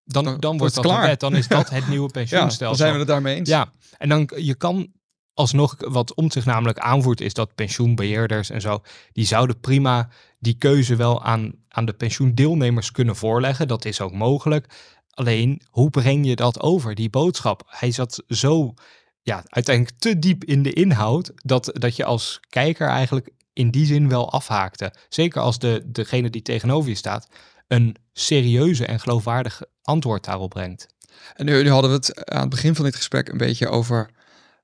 [0.05, 1.07] dan, Dan dan, wordt het dat klaar.
[1.07, 1.21] wet.
[1.21, 2.67] Dan is dat het nieuwe Ja, pensioenstelsel.
[2.67, 3.49] dan zijn we het daarmee eens.
[3.49, 4.93] Ja, en dan je kan
[5.35, 10.09] alsnog wat om zich namelijk aanvoert is dat pensioenbeheerders en zo die zouden prima
[10.43, 13.69] die keuze wel aan aan de pensioendeelnemers kunnen voorleggen.
[13.69, 14.67] Dat is ook mogelijk.
[15.11, 17.63] Alleen hoe breng je dat over die boodschap?
[17.67, 18.75] Hij zat zo
[19.23, 23.87] ja uiteindelijk te diep in de inhoud dat dat je als kijker eigenlijk in die
[23.87, 24.95] zin wel afhaakte.
[25.09, 27.29] Zeker als de degene die tegenover je staat
[27.69, 30.87] een serieuze en geloofwaardig antwoord daarop brengt.
[31.35, 34.11] En nu, nu hadden we het aan het begin van dit gesprek een beetje over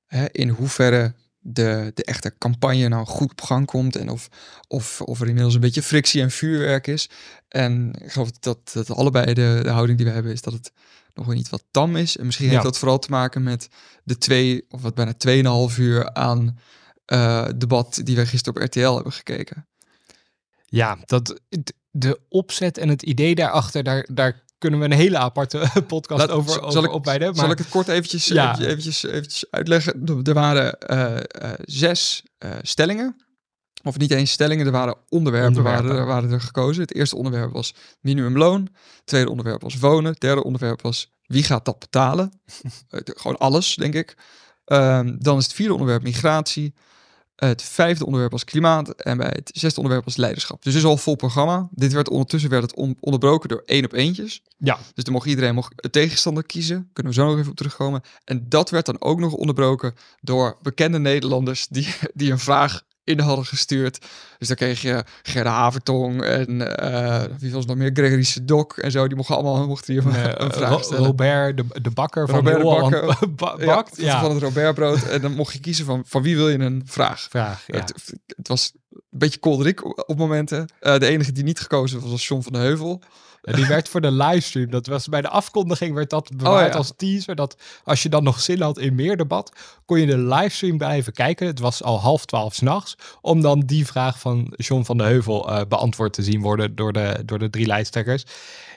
[0.05, 1.13] hè, in hoeverre
[1.53, 4.29] de, de echte campagne nou goed op gang komt en of,
[4.67, 7.09] of, of er inmiddels een beetje frictie en vuurwerk is.
[7.47, 10.71] En ik geloof dat, dat allebei de, de houding die we hebben is dat het
[11.13, 12.17] nog wel niet wat tam is.
[12.17, 12.51] En misschien Ja.
[12.51, 13.67] heeft dat vooral te maken met
[14.03, 16.59] de twee of wat bijna tweeënhalf uur aan
[17.05, 19.67] eh, debat die wij gisteren op RTL hebben gekeken.
[20.65, 21.41] Ja, dat,
[21.91, 26.29] de opzet en het idee daarachter, daar, daar kunnen we een hele aparte podcast Laat-
[26.29, 26.75] over, zal over
[27.15, 27.19] ik-.
[27.21, 28.59] Maar Zal ik het kort eventjes, Ja.
[28.59, 30.05] eventjes, eventjes, eventjes uitleggen?
[30.23, 31.23] Er- waren eh, eh,
[31.61, 33.15] zes eh, stellingen.
[33.83, 35.85] Of niet eens stellingen, er waren onderwerpen, Onderwerpen.
[35.87, 36.81] Waren, er, waren er gekozen.
[36.81, 38.61] Het eerste onderwerp was minimumloon.
[38.61, 40.11] Het tweede onderwerp was wonen.
[40.11, 42.41] Het derde onderwerp was wie gaat dat betalen?
[43.21, 44.17] Gewoon alles, denk ik.
[44.65, 46.73] Ehm, dan is het vierde onderwerp migratie.
[47.39, 48.89] Het vijfde onderwerp was klimaat.
[48.89, 50.63] En bij het zesde onderwerp was leiderschap.
[50.63, 51.67] Dus het is al vol programma.
[51.71, 54.41] Dit werd ondertussen werd het on- onderbroken door één op eentjes.
[54.57, 56.89] ja, Dus dan mocht iedereen mocht een tegenstander kiezen.
[56.93, 58.01] Kunnen we zo nog even op terugkomen.
[58.23, 63.19] En dat werd dan ook nog onderbroken door bekende Nederlanders die, die een vraag in
[63.19, 64.05] hadden gestuurd.
[64.37, 67.89] Dus dan kreeg je Gerda Havertong en eh, wie was nog meer?
[67.93, 69.07] Gregory Sedok en zo.
[69.07, 71.05] Die mochten allemaal mochten hier eh, een vraag Ro- stellen.
[71.05, 73.05] Robert de, de bakker van Robert de Bakker.
[73.65, 73.95] Ja, bakt.
[73.95, 75.03] van- Ja, van het Robertbrood.
[75.03, 77.27] En dan mocht je kiezen van, van wie wil je een vraag.
[77.29, 77.63] vraag.
[77.67, 77.75] Ja.
[77.79, 77.93] Het,
[78.37, 80.67] het was een beetje kolderiek op, op momenten.
[80.79, 83.01] Eh, de enige die niet gekozen was, was John van de Heuvel.
[83.41, 84.69] En Die werd voor de livestream.
[84.69, 86.77] Dat was bij de afkondiging werd dat bewaard Oh, ja.
[86.77, 87.35] als teaser.
[87.35, 89.51] Dat als je dan nog zin had in meer debat,
[89.85, 91.47] kon je de livestream blijven kijken.
[91.47, 92.95] Het was al half twaalf s'nachts.
[93.21, 96.93] Om dan die vraag van John van de Heuvel eh, beantwoord te zien worden door
[96.93, 98.23] de, door de drie lijsttrekkers.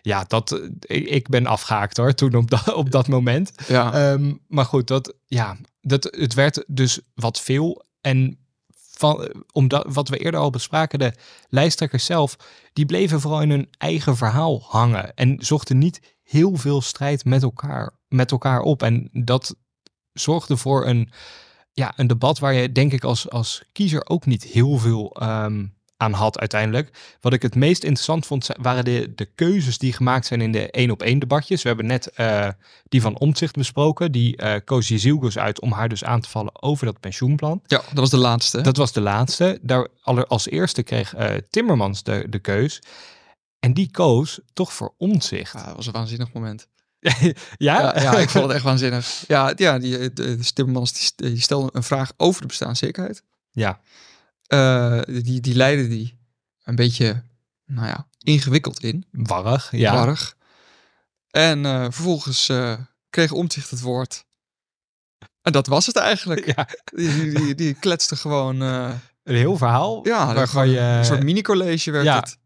[0.03, 3.53] Ja, dat, eh, ik, ik ben afgehaakt hoor, toen op, dat op dat moment.
[3.68, 7.85] Ja, Ehm, maar goed, dat, ja, dat, het werd dus wat veel.
[8.01, 8.38] En
[9.52, 11.12] omdat, wat we eerder al bespraken, de
[11.48, 12.36] lijsttrekkers zelf,
[12.72, 15.14] die bleven vooral in hun eigen verhaal hangen.
[15.14, 18.82] En zochten niet heel veel strijd met elkaar, met elkaar op.
[18.82, 19.56] En dat
[20.12, 21.10] zorgde voor een,
[21.72, 25.66] ja, een debat waar je denk ik als, als kiezer ook niet heel veel ehm,
[26.02, 26.90] aan had uiteindelijk.
[27.20, 30.70] Wat ik het meest interessant vond, waren de, de keuzes die gemaakt zijn in de
[30.70, 31.62] één op één debatjes.
[31.62, 32.48] We hebben net eh,
[32.88, 34.12] die van Omtzigt besproken.
[34.12, 37.62] Die eh koos Jezielgus uit om haar dus aan te vallen over dat pensioenplan.
[37.66, 38.60] ja, dat was de laatste.
[38.60, 39.58] Dat was de laatste.
[39.62, 42.82] Daar aller- als eerste kreeg eh, Timmermans de, de keus.
[43.60, 45.52] En die koos toch voor Omtzigt.
[45.52, 46.66] Ja, dat was een waanzinnig moment.
[47.00, 47.34] ja?
[47.58, 49.24] Ja, ja, ik vond het echt waanzinnig.
[49.28, 53.22] Ja, ja die, de, de Timmermans die stelde een vraag over de bestaanszekerheid.
[53.52, 53.80] ja.
[54.52, 56.18] Eh, die, die leidde die
[56.64, 57.22] een beetje,
[57.66, 59.04] nou ja, ingewikkeld in.
[59.10, 59.68] warrig.
[59.70, 59.94] Ja.
[59.94, 60.36] Warrig.
[61.30, 62.74] En eh, vervolgens eh,
[63.10, 64.24] kreeg Omtzigt het woord.
[65.42, 66.46] En dat was het eigenlijk.
[66.56, 68.60] Ja, Die, die, die, kletste gewoon...
[68.60, 70.06] een heel verhaal.
[70.06, 70.78] ja, waarvan je...
[70.78, 72.16] een soort mini-college werd ja.
[72.16, 72.38] het.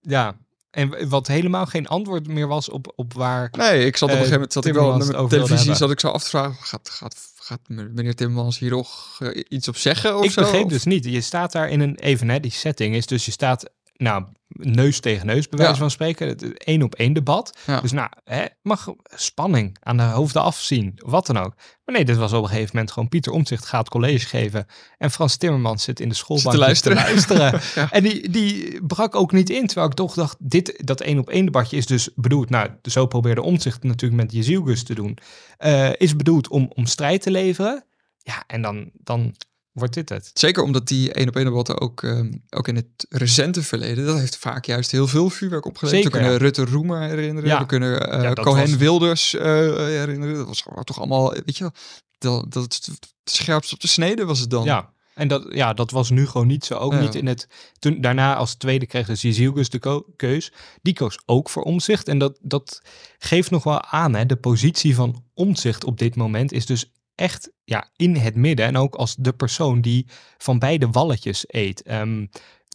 [0.00, 0.36] Ja.
[0.70, 3.48] En wat helemaal geen antwoord meer was op, op waar...
[3.52, 6.00] Nee, ik zat op een gegeven moment zat ik wel naar mijn televisie, zat ik
[6.00, 7.16] zo af te vragen, gaat, gaat,
[7.50, 10.40] gaat meneer Timmermans hier nog eh, iets op zeggen of ik zo?
[10.40, 11.04] begreep dus niet.
[11.04, 15.00] Je staat daar in een even, hè, die setting is dus je staat, nou, neus
[15.00, 15.78] tegen neus, bij wijze Ja.
[15.78, 16.28] van spreken.
[16.28, 17.58] Het één op één debat.
[17.66, 17.80] Ja.
[17.80, 21.54] Dus nou, hè, mag spanning aan de hoofden afzien, wat dan ook.
[21.84, 24.66] Maar nee, dit was op een gegeven moment gewoon Pieter Omtzigt gaat college geven.
[24.98, 26.96] En Frans Timmermans zit in de schoolbank luisteren.
[26.96, 27.60] luisteren.
[27.74, 27.90] Ja.
[27.90, 31.28] En die, die brak ook niet in, terwijl ik toch dacht, dit, dat één op
[31.28, 35.18] één debatje is dus bedoeld, nou, zo probeerde Omtzigt natuurlijk met Jezielgus te doen,
[35.56, 37.84] eh, is bedoeld om, om strijd te leveren.
[38.18, 39.34] Ja, en dan, dan
[39.72, 40.30] wordt dit het.
[40.34, 44.18] Zeker omdat die één op één debatten ook, ehm, ook in het recente verleden, dat
[44.18, 46.02] heeft vaak juist heel veel vuurwerk opgeleverd.
[46.02, 46.44] Zeker, We kunnen ja.
[46.44, 47.58] Rutte Roemer herinneren, Ja.
[47.58, 49.44] we kunnen eh, Ja, Cohen was- Wilders eh,
[49.76, 50.34] herinneren.
[50.34, 51.70] Dat was toch allemaal, weet je
[52.18, 52.88] dat, dat het
[53.24, 54.64] scherpst op de snede was het dan.
[54.64, 54.92] Ja.
[55.14, 56.74] En dat, ja, dat was nu gewoon niet zo.
[56.74, 57.00] Ook Ja.
[57.00, 57.46] niet in het.
[57.78, 60.52] Toen, daarna als tweede kreeg dus Jezielgus de keus.
[60.82, 62.08] Die koos ook voor omzicht.
[62.08, 62.82] En dat, dat
[63.18, 64.14] geeft nog wel aan.
[64.14, 68.66] Hè, de positie van omzicht op dit moment is dus echt ja, in het midden.
[68.66, 70.06] En ook als de persoon die
[70.38, 71.82] van beide walletjes eet.
[71.82, 72.26] Ehm,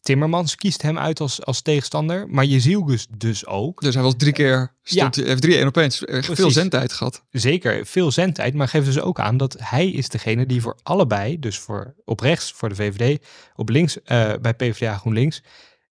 [0.02, 2.30] Timmermans kiest hem uit als, als tegenstander.
[2.30, 3.82] Maar Jezielgus dus ook.
[3.82, 6.94] Dus hij was drie keer, stond, hij heeft drie één op één, echt veel zendtijd
[6.94, 7.24] gehad.
[7.30, 11.40] zeker veel zendtijd, maar geeft dus ook aan dat hij is degene die voor allebei,
[11.40, 15.44] dus voor op rechts voor de VVD, op links eh, bij PvdA GroenLinks,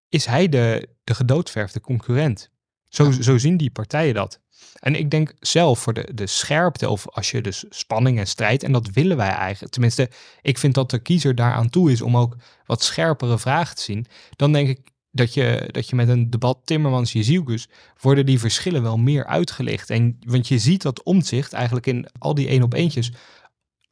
[0.09, 2.51] is hij de, de gedoodverfde concurrent.
[2.89, 4.41] Zo, zo zien die partijen dat.
[4.81, 8.63] En ik denk zelf voor de, de scherpte, of als je dus spanning en strijd,
[8.63, 9.73] en dat willen wij eigenlijk.
[9.73, 10.11] Tenminste,
[10.43, 12.37] ik vind dat de kiezer daaraan toe is om ook
[12.67, 14.07] wat scherpere vragen te zien.
[14.37, 17.69] Dan denk ik dat je, dat je met een debat Timmermans-Jezielgus
[18.01, 19.91] worden die verschillen wel meer uitgelicht.
[19.91, 23.13] En, want je ziet dat omzicht eigenlijk in al die één op eentjes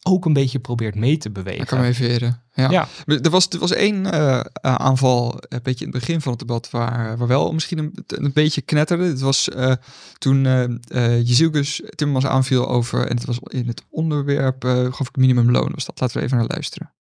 [0.02, 1.60] ook een beetje probeert mee te bewegen.
[1.60, 2.42] Ik kan me even heren.
[2.54, 2.70] Ja.
[2.70, 2.88] Ja.
[3.06, 6.40] Er, was, er was één eh, eh, aanval, een beetje in het begin van het
[6.40, 9.04] debat, waar, waar wel misschien een, een beetje knetterde.
[9.04, 9.72] Het was eh,
[10.18, 11.62] toen uh, uh,
[11.94, 16.00] Timmermans aanviel over, en het was in het onderwerp, uh, geloof ik, minimumloon was dat.
[16.00, 16.92] Laten we even naar luisteren.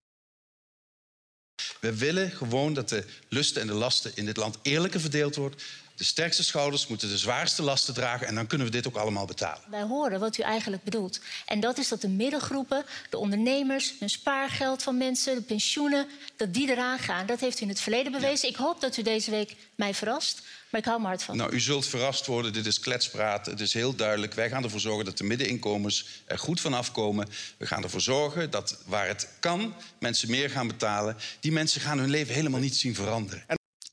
[1.80, 5.58] We willen gewoon dat de lusten en de lasten in dit land eerlijker verdeeld worden.
[5.96, 9.26] De sterkste schouders moeten de zwaarste lasten dragen en dan kunnen we dit ook allemaal
[9.26, 9.62] betalen.
[9.70, 11.20] Wij horen wat u eigenlijk bedoelt.
[11.46, 16.54] En dat is dat de middengroepen, de ondernemers, hun spaargeld van mensen, de pensioenen, dat
[16.54, 17.26] die eraan gaan.
[17.26, 18.48] Dat heeft u in het verleden bewezen.
[18.48, 20.42] Ik hoop dat u deze week mij verrast.
[20.70, 21.36] Maar ik hou me hard van.
[21.36, 22.52] Nou, u zult verrast worden.
[22.52, 23.46] Dit is kletspraat.
[23.46, 24.34] Het is heel duidelijk.
[24.34, 27.28] Wij gaan ervoor zorgen dat de middeninkomens er goed van afkomen.
[27.56, 31.16] We gaan ervoor zorgen dat waar het kan, mensen meer gaan betalen.
[31.40, 33.44] Die mensen gaan hun leven helemaal niet zien veranderen.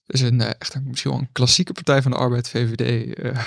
[0.10, 3.40] Is een uh, echt een, misschien wel een klassieke Partij van de Arbeid VVD uh,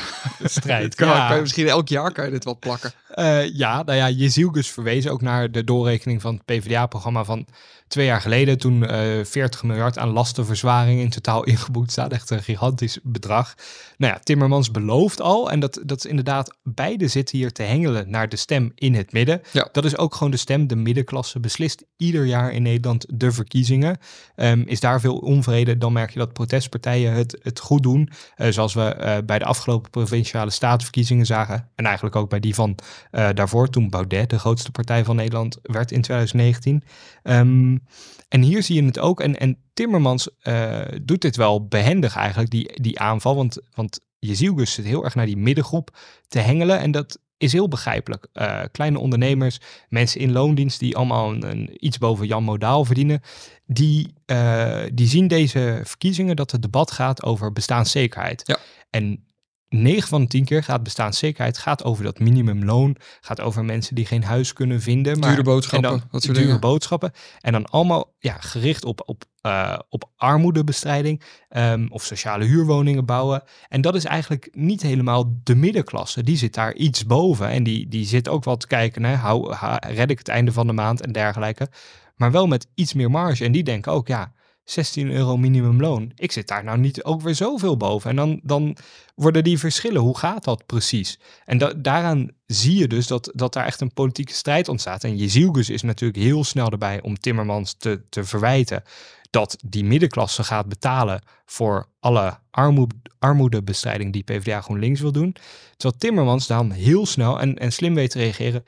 [0.45, 0.95] strijd.
[0.97, 1.27] kan, ja.
[1.27, 2.93] kan je misschien elk jaar kan je dit wel plakken.
[3.15, 7.47] Uh, ja, nou ja, Jezielgus verwees ook naar de doorrekening van het PvdA-programma van
[7.89, 8.59] twee jaar geleden.
[8.59, 8.87] Toen
[9.25, 12.13] 40 miljard aan lastenverzwaring in totaal ingeboekt staat.
[12.13, 13.55] Echt een gigantisch bedrag.
[13.97, 18.11] Nou ja, Timmermans belooft al, en dat, dat is inderdaad, beide zitten hier te hengelen
[18.11, 19.43] naar de stem in het midden.
[19.51, 19.69] Ja.
[19.73, 20.67] Dat is ook gewoon de stem.
[20.67, 23.99] De middenklasse beslist ieder jaar in Nederland de verkiezingen.
[24.37, 28.09] Um, is daar veel onvrede, dan merk je dat protestpartijen het, het goed doen.
[28.37, 31.69] Uh, zoals we uh, bij de afgelopen provinciale statenverkiezingen zagen.
[31.75, 32.79] En eigenlijk ook bij die van
[33.13, 36.85] uh, daarvoor, toen Baudet de grootste partij van Nederland werd in 2019.
[37.23, 37.83] Um,
[38.29, 39.21] en hier zie je het ook.
[39.21, 40.29] En, en Timmermans
[41.03, 43.35] doet dit wel behendig eigenlijk, die, die aanval.
[43.35, 45.97] Want, want Jezielgus zit heel erg naar die middengroep
[46.29, 46.79] te hengelen.
[46.79, 48.27] En dat is heel begrijpelijk.
[48.35, 53.21] Uh, kleine ondernemers, mensen in loondienst die allemaal een, een iets boven Jan Modaal verdienen.
[53.67, 58.43] Die, uh, die zien deze verkiezingen dat het debat gaat over bestaanszekerheid.
[58.45, 58.59] Ja.
[58.91, 59.25] En
[59.73, 62.97] 9 van de 10 keer gaat bestaanszekerheid gaat over dat minimumloon.
[63.21, 65.19] Gaat over mensen die geen huis kunnen vinden.
[65.19, 65.91] Maar, dure boodschappen.
[65.91, 66.61] En dan, dat soort dure dingen.
[66.61, 67.13] boodschappen.
[67.41, 71.23] En dan allemaal ja, gericht op, op, uh, op armoedebestrijding.
[71.57, 73.43] Um, of sociale huurwoningen bouwen.
[73.69, 76.23] En dat is eigenlijk niet helemaal de middenklasse.
[76.23, 77.49] Die zit daar iets boven.
[77.49, 79.05] En die, die zit ook wel te kijken.
[79.05, 81.69] Hè, hou, ha, red ik het einde van de maand en dergelijke.
[82.17, 83.45] Maar wel met iets meer marge.
[83.45, 84.33] En die denken ook ja.
[84.65, 86.13] 16 euro minimumloon.
[86.15, 88.11] Ik zit daar nou niet ook weer zoveel boven.
[88.11, 88.77] En dan, dan
[89.15, 90.01] worden die verschillen.
[90.01, 91.19] Hoe gaat dat precies?
[91.45, 95.05] En da daaraan zie je dus dat, dat daar echt een politieke strijd ontstaat.
[95.05, 98.83] En Jezielgus is natuurlijk heel snel erbij om Timmermans te, te verwijten
[99.31, 105.37] dat die middenklasse gaat betalen voor alle armoede, armoedebestrijding die PvdA GroenLinks wil doen.
[105.77, 108.65] Terwijl Timmermans dan heel snel en, en slim weet te reageren.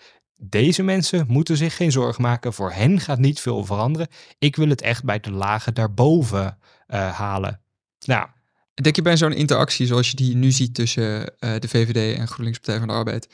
[0.48, 2.52] Deze mensen moeten zich geen zorgen maken.
[2.52, 4.08] Voor hen gaat niet veel veranderen.
[4.38, 7.60] Ik wil het echt bij de lagen daarboven uh, halen.
[8.06, 8.28] Nou.
[8.74, 12.28] Denk je bij zo'n interactie zoals je die nu ziet tussen uh, de VVD en
[12.28, 13.28] GroenLinks Partij van de Arbeid,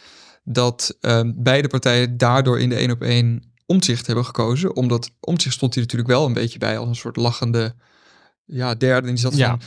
[0.45, 4.77] dat uh, beide partijen daardoor in de één op één omzicht hebben gekozen?
[4.77, 7.75] Omdat omzicht stond hier natuurlijk wel een beetje bij als een soort lachende
[8.45, 9.09] ja, derde.
[9.09, 9.49] En die zat ja.
[9.49, 9.61] van,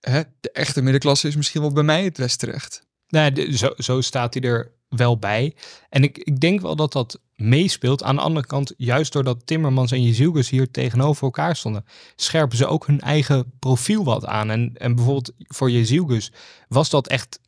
[0.00, 2.82] hè, de echte middenklasse is misschien wel bij mij het best terecht.
[3.08, 5.54] Nee, de, zo, zo staat hij er wel bij.
[5.88, 8.02] En ik, ik denk wel dat dat meespeelt.
[8.02, 11.84] Aan de andere kant, juist doordat Timmermans en Jezielgus hier tegenover elkaar stonden,
[12.16, 14.50] scherpen ze ook hun eigen profiel wat aan.
[14.50, 16.32] En, en bijvoorbeeld voor Jezielgus
[16.68, 17.40] was dat echt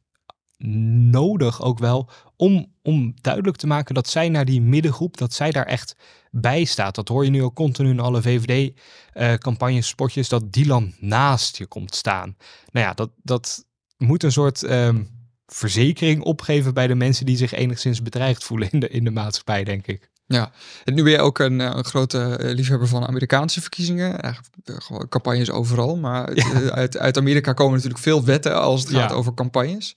[1.10, 5.50] nodig ook wel om, om duidelijk te maken dat zij naar die middengroep, dat zij
[5.50, 5.96] daar echt
[6.30, 6.94] bij staat.
[6.94, 11.66] Dat hoor je nu ook continu in alle VVD-campagnes, uh, spotjes, dat Dylan naast je
[11.66, 12.36] komt staan.
[12.70, 13.64] Nou ja, dat, dat
[13.96, 14.62] moet een soort...
[14.62, 15.20] Um,
[15.54, 19.64] verzekering opgeven bij de mensen die zich enigszins bedreigd voelen in de, in de maatschappij,
[19.64, 20.10] denk ik.
[20.26, 20.52] Ja,
[20.84, 24.20] en nu ben je ook een, een grote liefhebber van Amerikaanse verkiezingen.
[24.20, 25.96] Eigenlijk gewoon campagnes overal.
[25.96, 26.70] Maar ja.
[26.70, 29.16] uit, uit Amerika komen natuurlijk veel wetten als het gaat ja.
[29.16, 29.96] over campagnes.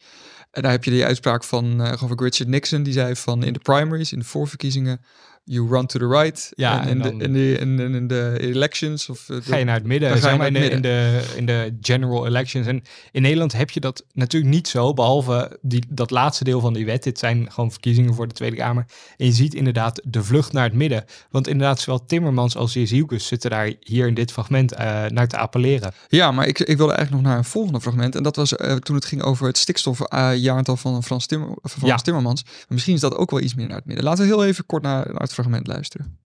[0.52, 2.84] En daar heb je die uitspraak van, uh, geloof ik, Richard Nixon.
[2.84, 5.02] Die zei van in de primaries, in de voorverkiezingen...
[5.48, 6.52] You run to the right.
[6.56, 9.10] Ja, en in, de, in, de, in, de, in de elections.
[9.10, 10.10] Of de, ga je naar het midden.
[10.10, 10.72] Dan ga je naar het midden.
[10.72, 12.68] In, de, in de general elections.
[12.68, 12.82] En
[13.12, 14.94] in Nederland heb je dat natuurlijk niet zo.
[14.94, 17.04] Behalve die, dat laatste deel van die wet.
[17.04, 18.86] Dit zijn gewoon verkiezingen voor de Tweede Kamer.
[19.18, 21.06] En je ziet inderdaad de vlucht naar het midden.
[21.30, 24.78] Want inderdaad, zowel Timmermans als Jezielkus zitten daar hier in dit fragment uh,
[25.08, 25.94] naar te appelleren.
[26.08, 28.16] Ja, maar ik, ik wilde eigenlijk nog naar een volgende fragment.
[28.16, 31.70] En dat was uh, toen het ging over het stikstofjaartal uh, van Frans, Timmer, van
[31.70, 31.96] Frans ja.
[31.98, 32.44] Timmermans.
[32.44, 34.06] Maar misschien is dat ook wel iets meer naar het midden.
[34.06, 36.18] Laten we heel even kort naar, naar het fragment luisteren.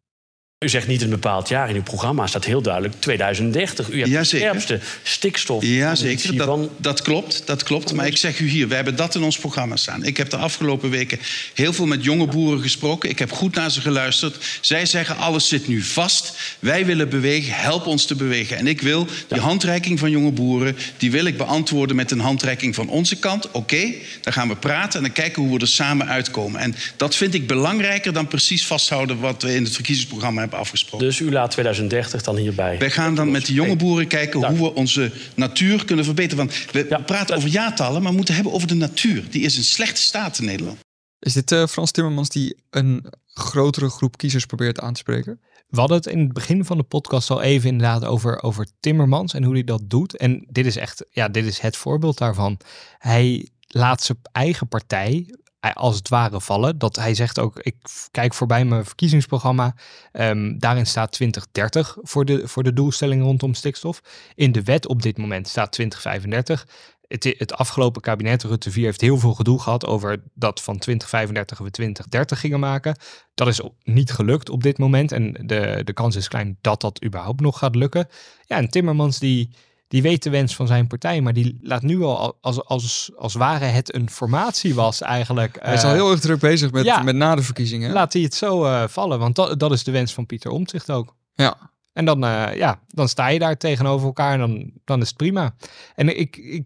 [0.64, 3.88] U zegt niet een bepaald jaar in uw programma, staat heel duidelijk 2030.
[3.88, 4.38] U hebt de Jazeker.
[4.46, 5.64] scherpste stikstof.
[5.64, 6.36] Ja, zeker.
[6.36, 7.92] Dat, van- dat klopt, dat klopt.
[7.92, 10.04] Maar ik zeg u hier, we hebben dat in ons programma staan.
[10.04, 11.18] Ik heb de afgelopen weken
[11.54, 13.10] heel veel met jonge boeren gesproken.
[13.10, 14.36] Ik heb goed naar ze geluisterd.
[14.60, 16.32] Zij zeggen, alles zit nu vast.
[16.58, 18.56] Wij willen bewegen, help ons te bewegen.
[18.56, 20.76] En ik wil die handreiking van jonge boeren...
[20.96, 23.50] die wil ik beantwoorden met een handreiking van onze kant.
[23.50, 26.60] Oké, dan gaan we praten en dan kijken hoe we er samen uitkomen.
[26.60, 29.20] En dat vind ik belangrijker dan precies vasthouden...
[29.20, 31.06] wat we in het verkiezingsprogramma hebben afgesproken.
[31.06, 32.78] Dus u laat 2030 dan hierbij.
[32.78, 36.46] Wij gaan dan met de jonge boeren kijken hoe we onze natuur kunnen verbeteren.
[36.46, 36.98] Want we Ja.
[36.98, 39.30] praten over jaartallen, maar we moeten hebben over de natuur.
[39.30, 40.78] Die is in slechte staat in Nederland.
[41.18, 45.40] Is dit eh, Frans Timmermans die een grotere groep kiezers probeert aan te spreken?
[45.68, 49.34] We hadden het in het begin van de podcast al even inderdaad over, over Timmermans
[49.34, 50.16] en hoe hij dat doet.
[50.16, 52.58] En dit is echt, ja, dit is het voorbeeld daarvan.
[52.98, 56.78] Hij laat zijn eigen partij als het ware vallen.
[56.78, 57.76] Dat hij zegt ook, ik
[58.10, 59.74] kijk voorbij mijn verkiezingsprogramma.
[60.12, 64.02] Ehm, daarin staat 2030 voor de, voor de doelstelling rondom stikstof.
[64.34, 66.66] In de wet op dit moment staat 2035.
[67.08, 71.58] Het, het afgelopen kabinet Rutte 4 heeft heel veel gedoe gehad over dat van 2035
[71.58, 72.96] we 2030 gingen maken.
[73.34, 75.12] Dat is niet gelukt op dit moment.
[75.12, 78.08] En de, de kans is klein dat dat überhaupt nog gaat lukken.
[78.46, 79.50] Ja, en Timmermans die,
[79.90, 81.20] die weet de wens van zijn partij.
[81.20, 85.56] Maar die laat nu al als, als, als ware het een formatie was eigenlijk.
[85.60, 87.02] Hij is eh, al heel erg druk bezig met, ja.
[87.02, 87.92] met na de verkiezingen.
[87.92, 89.18] Laat hij het zo eh, vallen.
[89.18, 91.14] Want dat, dat is de wens van Pieter Omtzigt ook.
[91.34, 91.56] Ja.
[91.92, 95.16] En dan, eh, ja, dan sta je daar tegenover elkaar en dan, dan is het
[95.16, 95.54] prima.
[95.94, 96.64] En ik, ik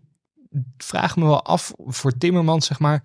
[0.77, 3.03] vraag me wel af voor Timmermans, zeg maar.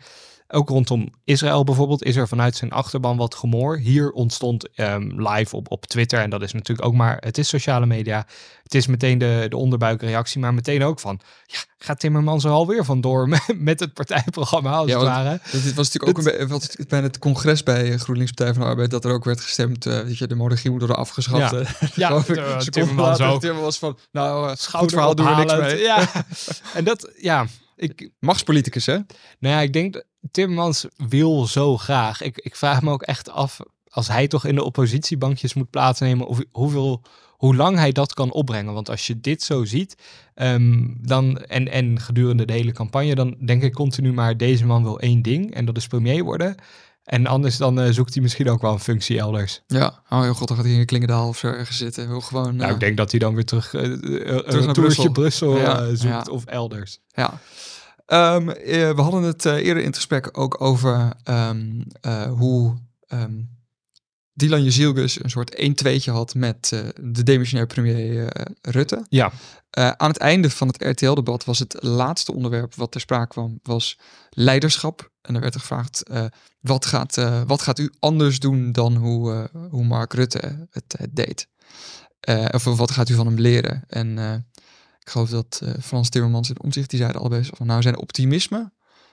[0.51, 3.77] Ook rondom Israël bijvoorbeeld is er vanuit zijn achterban wat gemoor.
[3.77, 6.19] Hier ontstond ehm, live op, op Twitter.
[6.19, 8.25] En dat is natuurlijk ook maar, het is sociale media.
[8.63, 11.19] Het is meteen de, de onderbuikreactie, maar meteen ook van...
[11.45, 15.39] Ja, gaat Timmermans er alweer vandoor met, met het partijprogramma als Ja, het ware?
[15.51, 18.69] Dit was natuurlijk ook een be- wat bij het congres bij GroenLinks Partij van de
[18.69, 21.51] Arbeid dat er ook werd gestemd, weet je, de monarchie moet worden afgeschaft.
[21.51, 21.63] Ja.
[22.09, 22.27] Ja, ik.
[22.27, 23.39] eh, Seconden Timmermans later.
[23.39, 25.77] Timmermans van, nou, Schouder verhaal, doen we niks mee.
[25.77, 26.07] Ja,
[26.73, 28.93] en dat, ja, ik, Machtspoliticus, hè?
[29.39, 32.21] Nou ja, ik denk dat Timmermans wil zo graag.
[32.21, 36.27] Ik, ik vraag me ook echt af, als hij toch in de oppositiebankjes moet plaatsnemen,
[36.27, 38.73] of hoeveel, hoe lang hij dat kan opbrengen.
[38.73, 39.95] Want als je dit zo ziet,
[40.33, 44.83] ehm, dan, en, en gedurende de hele campagne, dan denk ik continu maar, deze man
[44.83, 46.55] wil één ding, en dat is premier worden.
[47.03, 49.61] En anders dan eh, zoekt hij misschien ook wel een functie elders.
[49.67, 52.07] Ja, oh heel god, dan gaat hij in Klingendaal of zo ergens zitten.
[52.07, 54.43] Wil gewoon, Nou, eh, ik denk dat hij dan weer terug, eh, eh, een naar
[54.45, 55.11] retourtje Brussel.
[55.11, 56.23] Brussel, Ja, eh, zoekt ja.
[56.31, 56.99] of elders.
[57.07, 57.39] Ja.
[58.09, 62.77] Ehm, eh, we hadden het eh, eerder in het gesprek ook over ehm, eh, hoe
[63.07, 63.41] ehm
[64.33, 66.69] Dylan Jezielgus een soort 1-2'tje had met
[67.01, 69.05] de demissionair premier Rutte.
[69.09, 69.31] Ja,
[69.71, 73.99] aan het einde van het RTL-debat was het laatste onderwerp wat ter sprake kwam, was
[74.29, 75.11] leiderschap.
[75.21, 76.03] En er werd er gevraagd,
[76.59, 77.15] wat, gaat,
[77.47, 81.47] wat gaat u anders doen dan hoe, hoe Mark Rutte het eh, deed?
[82.51, 83.83] Of wat gaat u van hem leren?
[83.87, 84.17] En
[84.99, 87.97] ik geloof dat eh, Frans Timmermans en Omtzigt, die zeiden allebei zo van, nou zijn
[87.97, 88.71] optimisme,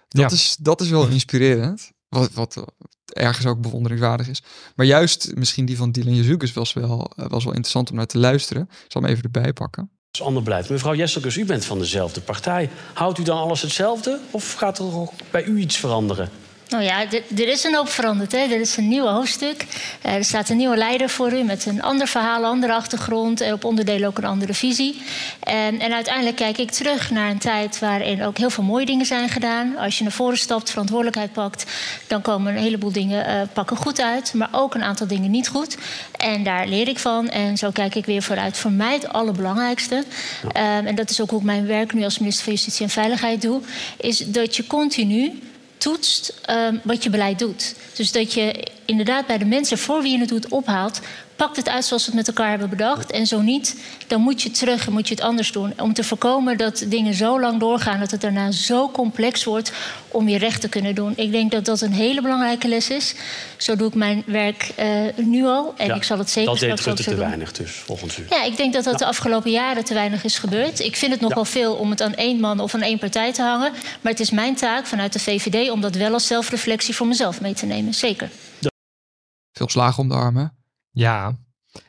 [0.09, 0.37] dat, Ja.
[0.37, 1.91] is, dat is wel inspirerend.
[2.09, 2.65] Wat, wat
[3.13, 4.43] ergens ook bewonderingswaardig is.
[4.77, 8.07] Maar juist misschien die van Dylan Jezielgus was wel, eh, was wel interessant om naar
[8.07, 8.63] te luisteren.
[8.63, 9.91] Ik zal hem even erbij pakken.
[10.13, 10.69] is ander beleid.
[10.69, 12.71] Mevrouw Jesselkus, u bent van dezelfde partij.
[12.95, 16.31] Houdt u dan alles hetzelfde of gaat er ook bij u iets veranderen?
[16.69, 17.05] Nou ja,
[17.37, 18.33] er is een hoop veranderd.
[18.33, 18.39] Hè?
[18.39, 19.67] Er is een nieuw hoofdstuk.
[20.03, 23.41] Eh, er staat een nieuwe leider voor u met een ander verhaal, andere achtergrond.
[23.41, 25.03] En op onderdelen ook een andere visie.
[25.41, 29.07] En, en uiteindelijk kijk ik terug naar een tijd waarin ook heel veel mooie dingen
[29.07, 29.77] zijn gedaan.
[29.77, 31.65] Als je naar voren stapt, verantwoordelijkheid pakt,
[32.07, 34.35] dan komen een heleboel dingen eh, pakken goed uit.
[34.35, 35.77] Maar ook een aantal dingen niet goed.
[36.17, 37.29] En daar leer ik van.
[37.29, 38.57] En zo kijk ik weer vooruit.
[38.57, 40.05] Voor mij het allerbelangrijkste.
[40.53, 42.91] Ehm, en dat is ook hoe ik mijn werk nu als minister van Justitie en
[42.91, 43.61] Veiligheid doe.
[43.97, 45.41] Is dat je continu
[45.79, 47.75] toetst ehm, wat je beleid doet.
[47.95, 51.01] Dus dat je inderdaad bij de mensen voor wie je het doet ophaalt...
[51.37, 53.11] pakt het uit zoals we het met elkaar hebben bedacht.
[53.11, 55.73] En zo niet, dan moet je terug en moet je het anders doen.
[55.81, 58.01] Om te voorkomen dat dingen zo lang doorgaan...
[58.01, 59.73] dat het daarna zo complex wordt
[60.09, 61.13] om je recht te kunnen doen.
[61.17, 63.15] Ik denk dat dat een hele belangrijke les is.
[63.57, 65.75] Zo doe ik mijn werk eh, nu al.
[65.77, 67.27] En Ja, ik zal het zeker Dat deed straks ook Rutte zo te doen.
[67.27, 68.27] weinig dus, volgens u.
[68.31, 70.81] Ja, ik denk dat dat de afgelopen jaren te weinig is gebeurd.
[70.81, 73.33] Ik vind het nog wel veel om het aan één man of aan één partij
[73.33, 73.73] te hangen.
[74.01, 77.41] Maar het is mijn taak vanuit de VVD om dat wel als zelfreflectie voor mezelf
[77.41, 77.95] mee te nemen.
[77.95, 78.31] Zeker.
[79.57, 80.55] Veel slagen om de armen.
[80.91, 81.37] Ja,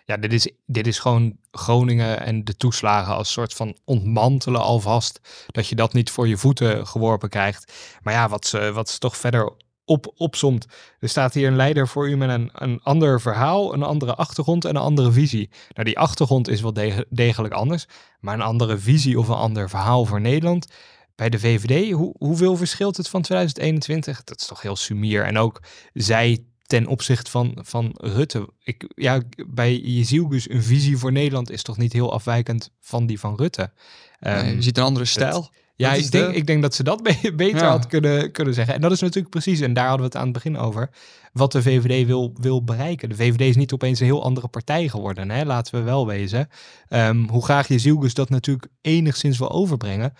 [0.06, 5.20] ja dit, is, dit is gewoon Groningen en de toeslagen als soort van ontmantelen alvast.
[5.48, 7.74] Dat je dat niet voor je voeten geworpen krijgt.
[8.02, 9.54] Maar ja, wat ze, wat ze toch verder
[9.86, 10.66] op, opsomt.
[11.00, 14.66] Er staat hier een leider voor u met een, een ander verhaal, een andere achtergrond
[14.66, 15.50] en een andere visie.
[15.74, 17.86] Nou, die achtergrond is wel deg- degelijk anders.
[18.20, 20.68] Maar een andere visie of een ander verhaal voor Nederland.
[21.16, 24.24] Bij de VVD, hoe, hoeveel verschilt het van 2021?
[24.24, 25.24] Dat is toch heel sumier.
[25.24, 25.62] En ook
[25.94, 28.50] zij ten opzichte van, van Rutte.
[28.64, 33.20] Ik, ja, bij Jezielgus een visie voor Nederland is toch niet heel afwijkend van die
[33.20, 33.72] van Rutte.
[34.20, 35.50] Nee, Ehm, je ziet een andere stijl.
[35.76, 37.70] ja, ik denk, de- ik denk dat ze dat be- beter Ja.
[37.70, 38.74] had kunnen, kunnen zeggen.
[38.74, 40.90] En dat is natuurlijk precies, en daar hadden we het aan het begin over,
[41.34, 43.10] wat de VVD wil, wil bereiken.
[43.10, 45.44] De VVD is niet opeens een heel andere partij geworden, hè?
[45.46, 46.50] laten we wel wezen.
[46.88, 50.14] Ehm, hoe graag je Zielgus dat natuurlijk enigszins wil overbrengen,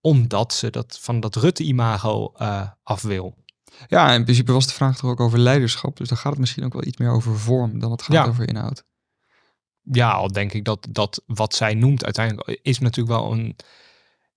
[0.00, 3.34] omdat ze dat van dat Rutte-imago eh, af wil.
[3.86, 5.96] Ja, in principe was de vraag toch ook over leiderschap.
[5.96, 8.26] Dus dan gaat het misschien ook wel iets meer over vorm dan het gaat Ja.
[8.26, 8.84] over inhoud.
[9.82, 13.56] Ja, al denk ik dat, dat wat zij noemt uiteindelijk is natuurlijk wel een.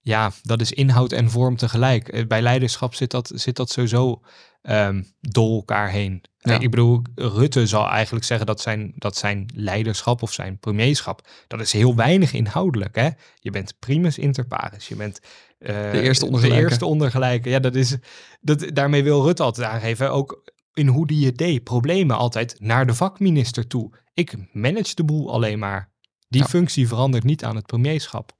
[0.01, 2.07] Ja, dat is inhoud en vorm tegelijk.
[2.07, 4.21] Eh, Bij leiderschap zit dat, zit dat sowieso
[4.61, 6.23] ehm, door elkaar heen.
[6.37, 6.59] Ja.
[6.59, 11.59] Ik bedoel, Rutte zal eigenlijk zeggen dat zijn, dat zijn leiderschap of zijn premierschap, dat
[11.59, 12.95] is heel weinig inhoudelijk.
[12.95, 13.09] Hè?
[13.39, 14.87] Je bent primus inter pares.
[14.87, 15.19] Je bent
[15.59, 16.63] eh, De eerste De ondergelijke.
[16.63, 17.49] eerste ondergelijke.
[17.49, 17.95] Ja, dat is,
[18.41, 20.11] dat, daarmee wil Rutte altijd aangeven.
[20.11, 21.63] Ook in hoe die het deed.
[21.63, 23.91] Problemen altijd naar de vakminister toe.
[24.13, 25.91] Ik manage de boel alleen maar.
[26.27, 26.47] Die Ja.
[26.47, 28.37] functie verandert niet aan het premierschap.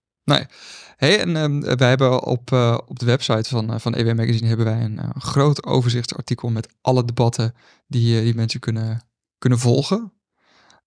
[0.96, 4.48] Hey, en ehm, wij hebben op, eh, op de website van, eh, van EW Magazine
[4.48, 7.54] hebben wij een groot overzichtsartikel met alle debatten
[7.88, 9.02] die, die mensen kunnen,
[9.38, 10.14] kunnen volgen.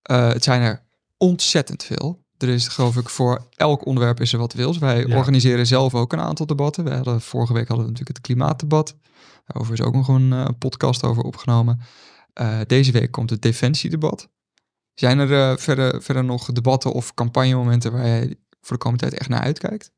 [0.03, 0.83] Het zijn er
[1.16, 2.24] ontzettend veel.
[2.43, 4.78] Er is geloof ik voor elk onderwerp is er wat wils.
[4.78, 5.16] Wij Ja.
[5.16, 6.84] organiseren zelf ook een aantal debatten.
[6.84, 8.95] We hadden, vorige week hadden we natuurlijk het klimaatdebat.
[9.47, 11.80] Daarover is ook nog een eh, podcast over opgenomen.
[12.32, 14.28] Eh, deze week komt het defensiedebat.
[14.95, 19.20] Zijn er eh, verder, verder nog debatten of campagnemomenten waar jij voor de komende tijd
[19.20, 19.93] echt naar uitkijkt?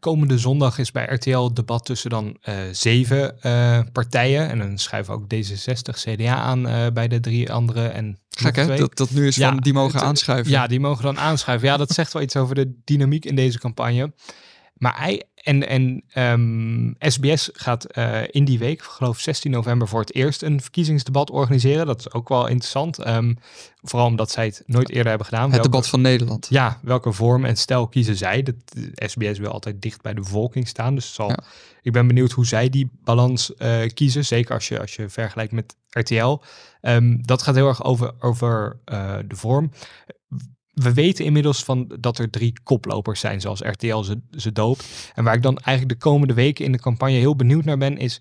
[0.00, 4.48] Komende zondag is bij RTL het debat tussen dan eh, zeven eh, partijen.
[4.48, 7.86] En dan schuiven ook D66, CDA aan eh, bij de drie andere.
[7.86, 10.52] En Gek hè, dat, dat nu is Ja, van die mogen het- aanschuiven.
[10.52, 11.68] Ja, die mogen dan aanschuiven.
[11.68, 14.12] Ja, dat zegt wel iets over de dynamiek in deze campagne.
[14.74, 19.88] Maar hij en, en ehm, SBS gaat eh, in die week, ik geloof 16 november,
[19.88, 21.86] voor het eerst een verkiezingsdebat organiseren.
[21.86, 22.98] Dat is ook wel interessant.
[22.98, 23.34] Ehm,
[23.82, 25.42] vooral omdat zij het nooit eerder hebben gedaan.
[25.42, 26.46] het Welke- debat van Nederland.
[26.50, 28.42] Ja, welke vorm en stijl kiezen zij?
[28.42, 28.56] De
[28.94, 30.94] SBS wil altijd dicht bij de bevolking staan.
[30.94, 31.38] Dus zal, Ja.
[31.82, 34.24] ik ben benieuwd hoe zij die balans eh, kiezen.
[34.24, 36.38] Zeker als je, als je vergelijkt met RTL.
[36.80, 39.70] Ehm, dat gaat heel erg over, over eh, de vorm.
[40.82, 45.12] We weten inmiddels van dat er drie koplopers zijn, zoals RTL ze, ze doopt.
[45.14, 47.96] En waar ik dan eigenlijk de komende weken in de campagne heel benieuwd naar ben,
[47.98, 48.20] is: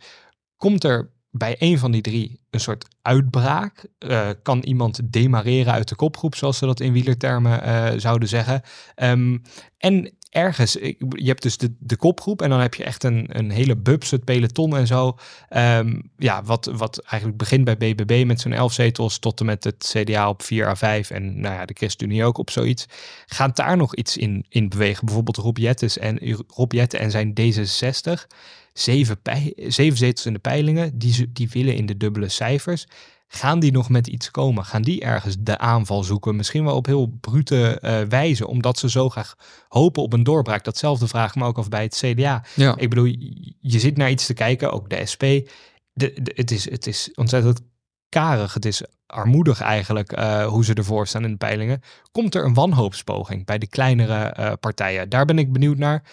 [0.58, 3.88] komt er bij een van die drie een soort uitbraak?
[3.97, 8.62] Eh, kan iemand demareren uit de kopgroep, zoals ze dat in wielertermen eh, zouden zeggen?
[8.95, 9.38] Ehm,
[9.78, 10.74] en ergens,
[11.10, 14.12] je hebt dus de, de kopgroep en dan heb je echt een, een hele bubs,
[14.12, 15.18] het peloton en zo.
[15.50, 19.64] Ehm, ja, wat, wat eigenlijk begint bij BBB met zo'n elf zetels tot en met
[19.64, 22.86] het CDA op 4 à 5 en nou ja, de ChristenUnie ook op zoiets.
[23.26, 25.06] Gaat daar nog iets in, in bewegen?
[25.06, 28.28] Bijvoorbeeld Rob en, Rob en zijn D66.
[28.74, 32.88] Zeven, pei- zeven zetels in de peilingen, die, die willen in de dubbele cijfers.
[33.36, 34.66] Gaan die nog met iets komen?
[34.66, 36.36] Gaan die ergens de aanval zoeken?
[36.36, 39.36] Misschien wel op heel brute eh, wijze, omdat ze zo graag
[39.68, 40.64] hopen op een doorbraak.
[40.64, 42.44] Datzelfde vraag me ook af bij het CDA.
[42.56, 42.78] Ja.
[42.78, 45.24] Ik bedoel, je- zit naar iets te kijken, ook de SP.
[45.24, 47.62] De, de- het, is, het is ontzettend
[48.10, 48.54] karig.
[48.54, 51.82] Het is armoedig eigenlijk eh, hoe ze ervoor staan in de peilingen.
[52.12, 55.10] Komt er een wanhoopspoging bij de kleinere eh, partijen?
[55.10, 56.04] Daar ben ik benieuwd naar.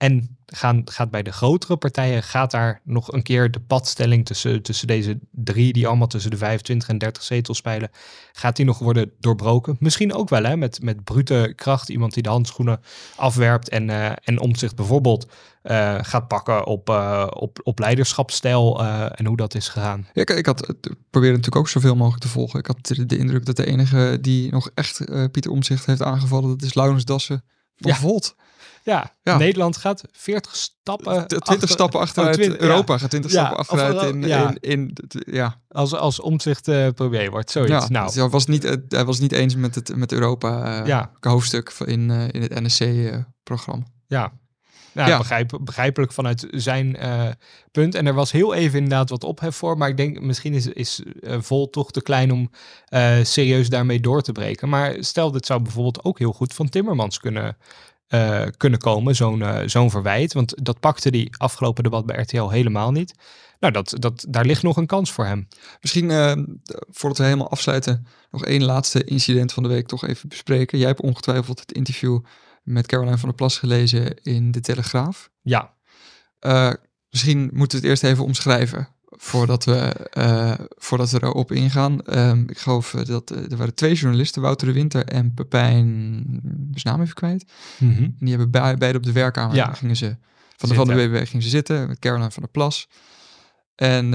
[0.00, 4.62] En gaan, gaat bij de grotere partijen, gaat daar nog een keer de padstelling tussen,
[4.62, 7.90] tussen deze drie, die allemaal tussen de 25 en 30 zetels spelen,
[8.32, 9.76] gaat die nog worden doorbroken?
[9.80, 11.88] Misschien ook wel, hè, met, met brute kracht.
[11.88, 12.80] Iemand die de handschoenen
[13.16, 15.26] afwerpt en, eh en om zich bijvoorbeeld
[15.62, 18.84] eh, gaat pakken op, eh, op, op leiderschapsstijl
[19.14, 20.06] en hoe dat is gegaan.
[20.12, 20.74] Ja, ik, ik had
[21.10, 22.58] probeerde natuurlijk ook zoveel mogelijk te volgen.
[22.58, 26.48] Ik had de, de indruk dat de enige die nog echt Pieter Omzicht heeft aangevallen,
[26.48, 27.44] dat is Laurens Dassen
[27.76, 27.96] van Ja.
[27.96, 28.36] Volt.
[28.82, 29.36] Ja, Ja.
[29.36, 31.14] Nederland gaat 40 stappen.
[31.14, 32.36] De 20 achter- stappen achteruit.
[32.36, 32.66] Oh, 20, ja.
[32.68, 34.96] Europa gaat 20 Ja, stappen achteruit of, in, in, in,
[35.34, 35.60] ja.
[35.68, 36.62] Als, als omzicht
[36.94, 37.88] premier wordt, zoiets.
[37.88, 41.10] Nou, dus hij was niet, eh, hij was niet eens met het met Europa Ja.
[41.20, 43.84] hoofdstuk in, in het NSC-programma.
[44.06, 44.32] Ja.
[44.92, 45.18] Nou, Ja.
[45.18, 46.96] Begrijp, begrijpelijk vanuit zijn
[47.72, 47.94] punt.
[47.94, 49.78] En er was heel even inderdaad wat ophef voor.
[49.78, 51.02] Maar ik denk misschien is, is
[51.38, 52.50] Vol toch te klein om
[53.22, 54.68] serieus daarmee door te breken.
[54.68, 57.56] Maar stel, dit zou bijvoorbeeld ook heel goed van Timmermans kunnen,
[58.10, 59.16] eh, kunnen komen.
[59.16, 60.32] Zo'n eh, zo'n verwijt.
[60.32, 63.14] Want dat pakte die afgelopen debat bij RTL helemaal niet.
[63.60, 65.48] Nou, dat, dat, daar ligt nog een kans voor hem.
[65.80, 66.32] Misschien, eh,
[66.88, 70.78] voordat we helemaal afsluiten, nog één laatste incident van de week toch even bespreken.
[70.78, 72.20] Jij hebt ongetwijfeld het interview
[72.62, 75.30] met Caroline van der Plas gelezen in De Telegraaf.
[75.42, 75.74] Ja,
[77.10, 78.88] misschien moeten we het eerst even omschrijven
[79.22, 79.76] voordat we,
[80.10, 82.02] eh, voordat we erop ingaan.
[82.02, 85.84] Ehm, ik geloof eh, dat eh, er waren twee journalisten, Wouter de Winter en Pepijn,
[86.74, 87.44] zijn naam even kwijt.
[87.78, 89.72] En die hebben bij, beide op de werkkamer Ja.
[89.72, 90.16] gingen ze,
[90.56, 90.94] van de, van de.
[90.94, 92.88] BBB gingen ze zitten met Caroline van der Plas.
[93.74, 94.10] En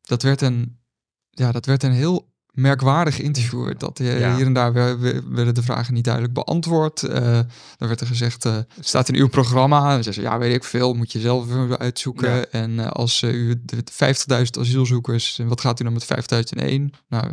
[0.00, 0.78] dat werd een,
[1.30, 3.72] ja, dat werd een heel merkwaardig interview.
[3.78, 4.36] Dat eh, Ja.
[4.36, 7.02] hier en daar we- we- werden de vragen niet duidelijk beantwoord.
[7.02, 7.22] Eh,
[7.76, 9.96] dan werd er gezegd, eh, staat in uw programma.
[9.96, 11.46] En ze ja, weet ik veel, moet je zelf
[11.78, 12.34] uitzoeken.
[12.36, 12.44] Ja.
[12.50, 16.92] En als u de 50.000 asielzoekers, en wat gaat u dan met 5001?
[17.08, 17.32] Nou,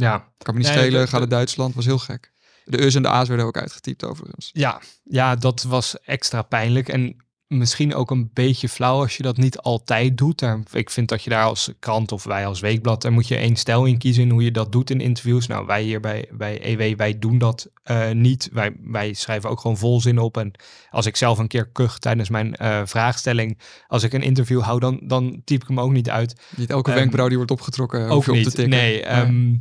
[0.00, 2.32] Ja, kan me niet Nee, schelen, ga naar Duitsland, was heel gek.
[2.64, 4.50] De U's en de A's werden ook uitgetypt overigens.
[4.52, 6.88] Ja, ja, dat was extra pijnlijk.
[6.88, 7.16] En
[7.48, 10.42] misschien ook een beetje flauw als je dat niet altijd doet.
[10.72, 13.56] Ik vind dat je daar als krant of wij als weekblad, daar moet je één
[13.56, 15.46] stijl in kiezen in hoe je dat doet in interviews.
[15.46, 18.48] Nou, wij hier bij, bij EW, wij doen dat eh, niet.
[18.52, 20.36] Wij, wij schrijven ook gewoon volzin op.
[20.36, 20.52] En
[20.90, 24.80] als ik zelf een keer kuch tijdens mijn eh, vraagstelling, als ik een interview hou,
[24.80, 26.40] dan, dan typ ik hem ook niet uit.
[26.56, 28.44] Niet elke Ehm, wenkbrauw die wordt opgetrokken, Ook je op niet.
[28.44, 28.78] te tikken.
[28.78, 29.54] Nee, ehm,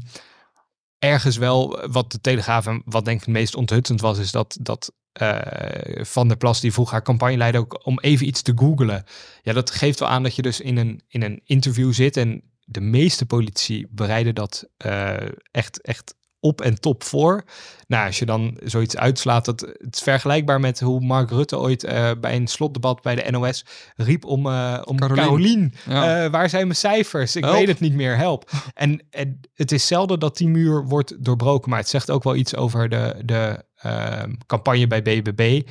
[0.99, 4.57] ergens wel wat de Telegraaf en wat denk ik het meest onthutsend was, is dat,
[4.61, 9.03] dat eh, Van der Plas die vroeg haar campagneleider ook om even iets te googlen.
[9.41, 12.43] Ja, dat geeft wel aan dat je dus in een, in een interview zit en
[12.65, 15.15] de meeste politici bereiden dat eh,
[15.51, 17.43] echt, echt op en top voor.
[17.87, 21.83] Nou, als je dan zoiets uitslaat, dat, het is vergelijkbaar met hoe Mark Rutte ooit
[21.83, 23.65] eh, bij een slotdebat bij de NOS
[23.95, 24.97] riep om, eh om.
[25.85, 26.23] Ja.
[26.23, 27.35] Eh, waar zijn mijn cijfers?
[27.35, 27.57] Ik Help.
[27.57, 28.51] weet het niet meer, help.
[28.73, 32.35] En, en het is zelden dat die muur wordt doorbroken, maar het zegt ook wel
[32.35, 33.65] iets over de, de
[34.45, 35.61] campagne bij BBB.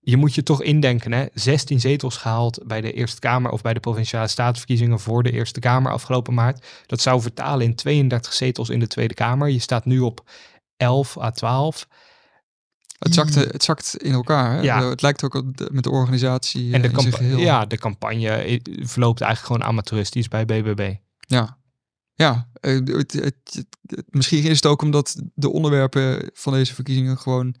[0.00, 1.26] Je moet je toch indenken, hè?
[1.34, 5.60] 16 zetels gehaald bij de Eerste Kamer of bij de Provinciale Statenverkiezingen voor de Eerste
[5.60, 6.66] Kamer afgelopen maart.
[6.86, 9.48] Dat zou vertalen in 32 zetels in de Tweede Kamer.
[9.48, 10.30] Je staat nu op
[10.76, 11.86] 11 à 12.
[12.98, 14.52] Het, zakt, het zakt in elkaar.
[14.52, 14.60] Hè?
[14.60, 14.88] Ja.
[14.88, 17.38] Het lijkt ook met de organisatie En de, eh, in zijn geheel.
[17.38, 20.94] ja, de campagne eh, verloopt eigenlijk gewoon amateuristisch bij BBB.
[21.18, 21.58] Ja,
[22.20, 27.18] ja eh, het, het- het- misschien is het ook omdat de onderwerpen van deze verkiezingen
[27.18, 27.54] gewoon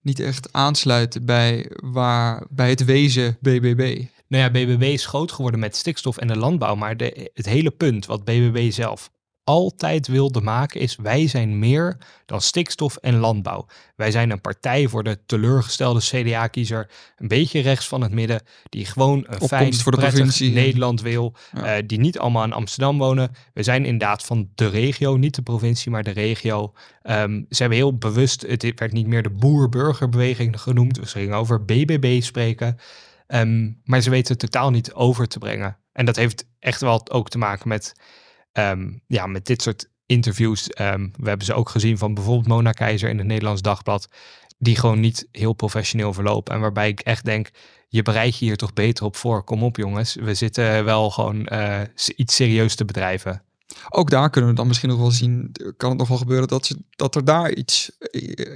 [0.00, 4.04] niet echt aansluiten bij, waar, bij het wezen BBB.
[4.28, 6.74] Nou ja, BBB is groot geworden met stikstof en de landbouw.
[6.74, 9.10] Maar de, het hele punt wat BBB zelf
[9.46, 10.96] altijd wilde maken is...
[10.96, 13.66] wij zijn meer dan stikstof en landbouw.
[13.96, 16.90] Wij zijn een partij voor de teleurgestelde CDA-kiezer...
[17.16, 18.42] een beetje rechts van het midden...
[18.68, 20.52] die gewoon een Opkomst fijn, voor de provincie.
[20.52, 21.34] Nederland wil...
[21.52, 21.64] Ja.
[21.64, 23.30] eh, die niet allemaal in Amsterdam wonen.
[23.54, 26.72] We zijn inderdaad van de regio, niet de provincie, maar de regio.
[27.02, 28.42] Ehm, ze hebben heel bewust...
[28.42, 30.98] het werd niet meer de boer-burgerbeweging genoemd.
[30.98, 32.76] We gingen over BBB spreken...
[33.26, 35.76] Ehm, maar ze weten het totaal niet over te brengen.
[35.92, 37.94] En dat heeft echt wel ook te maken met,
[38.56, 40.70] ehm, ja, met dit soort interviews.
[40.70, 44.08] Ehm, we hebben ze ook gezien van bijvoorbeeld Mona Keizer in het Nederlands Dagblad.
[44.58, 46.54] Die gewoon niet heel professioneel verlopen.
[46.54, 47.50] En waarbij ik echt denk,
[47.88, 49.44] je bereid je hier toch beter op voor.
[49.44, 51.80] Kom op jongens, we zitten wel gewoon eh,
[52.16, 53.42] iets serieus te bedrijven.
[53.88, 56.66] Ook daar kunnen we dan misschien nog wel zien, kan het nog wel gebeuren dat,
[56.66, 57.90] ze, dat er daar iets,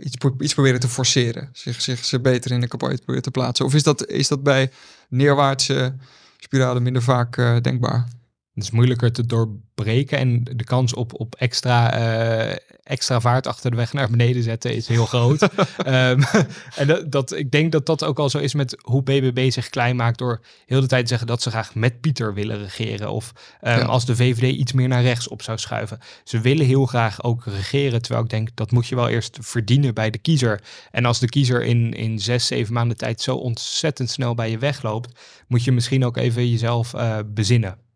[0.00, 1.48] iets, iets proberen te forceren.
[1.52, 3.64] Zich, zich ze beter in de campagne proberen te plaatsen.
[3.64, 4.70] Of is dat, is dat bij
[5.08, 5.94] neerwaartse
[6.38, 8.08] spiralen minder vaak eh, denkbaar?
[8.54, 13.70] Het is moeilijker te doorbreken en de kans op, op extra, eh, extra vaart achter
[13.70, 15.42] de weg naar beneden zetten is heel groot.
[15.76, 16.22] Ehm,
[16.76, 19.68] en dat, dat, ik denk dat dat ook al zo is met hoe BBB zich
[19.68, 23.10] klein maakt door heel de tijd te zeggen dat ze graag met Pieter willen regeren.
[23.10, 23.84] Of ehm, Ja.
[23.84, 25.98] als de VVD iets meer naar rechts op zou schuiven.
[26.24, 29.94] Ze willen heel graag ook regeren, terwijl ik denk dat moet je wel eerst verdienen
[29.94, 30.60] bij de kiezer.
[30.90, 34.58] En als de kiezer in, in zes, zeven maanden tijd zo ontzettend snel bij je
[34.58, 37.88] wegloopt, moet je misschien ook even jezelf eh, bezinnen.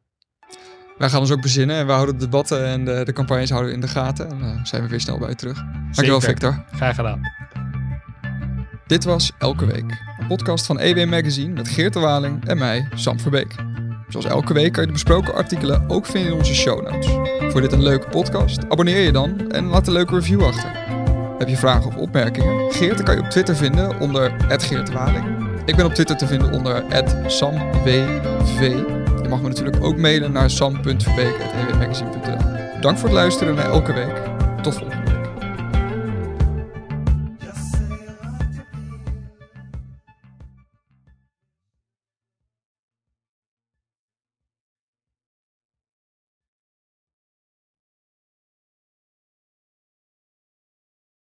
[0.98, 3.70] Wij gaan ons ook bezinnen en we houden de debatten en de, de campagnes houden
[3.70, 4.30] we in de gaten.
[4.30, 5.56] En dan zijn we weer snel bij je terug.
[5.64, 6.28] Dankjewel Zeker.
[6.28, 6.64] Victor.
[6.72, 7.20] Graag gedaan.
[8.86, 12.88] Dit was Elke Week, een podcast van EW Magazine met Geert de Waling en mij,
[12.94, 13.54] Sam Verbeek.
[14.08, 17.06] Zoals elke week kan je de besproken artikelen ook vinden in onze show notes.
[17.52, 20.70] Voor dit een leuke podcast, abonneer je dan en laat een leuke review achter.
[21.38, 22.72] Heb je vragen of opmerkingen?
[22.72, 25.24] Geert kan je op Twitter vinden onder Geert de Waling.
[25.64, 26.84] Ik ben op Twitter te vinden onder
[27.26, 29.03] SamWV.
[29.34, 34.16] Mag me natuurlijk ook mailen naar sam.verbeek.ewmagazine.nl Dank voor het luisteren naar Elke Week.
[34.62, 35.13] Tot volgende.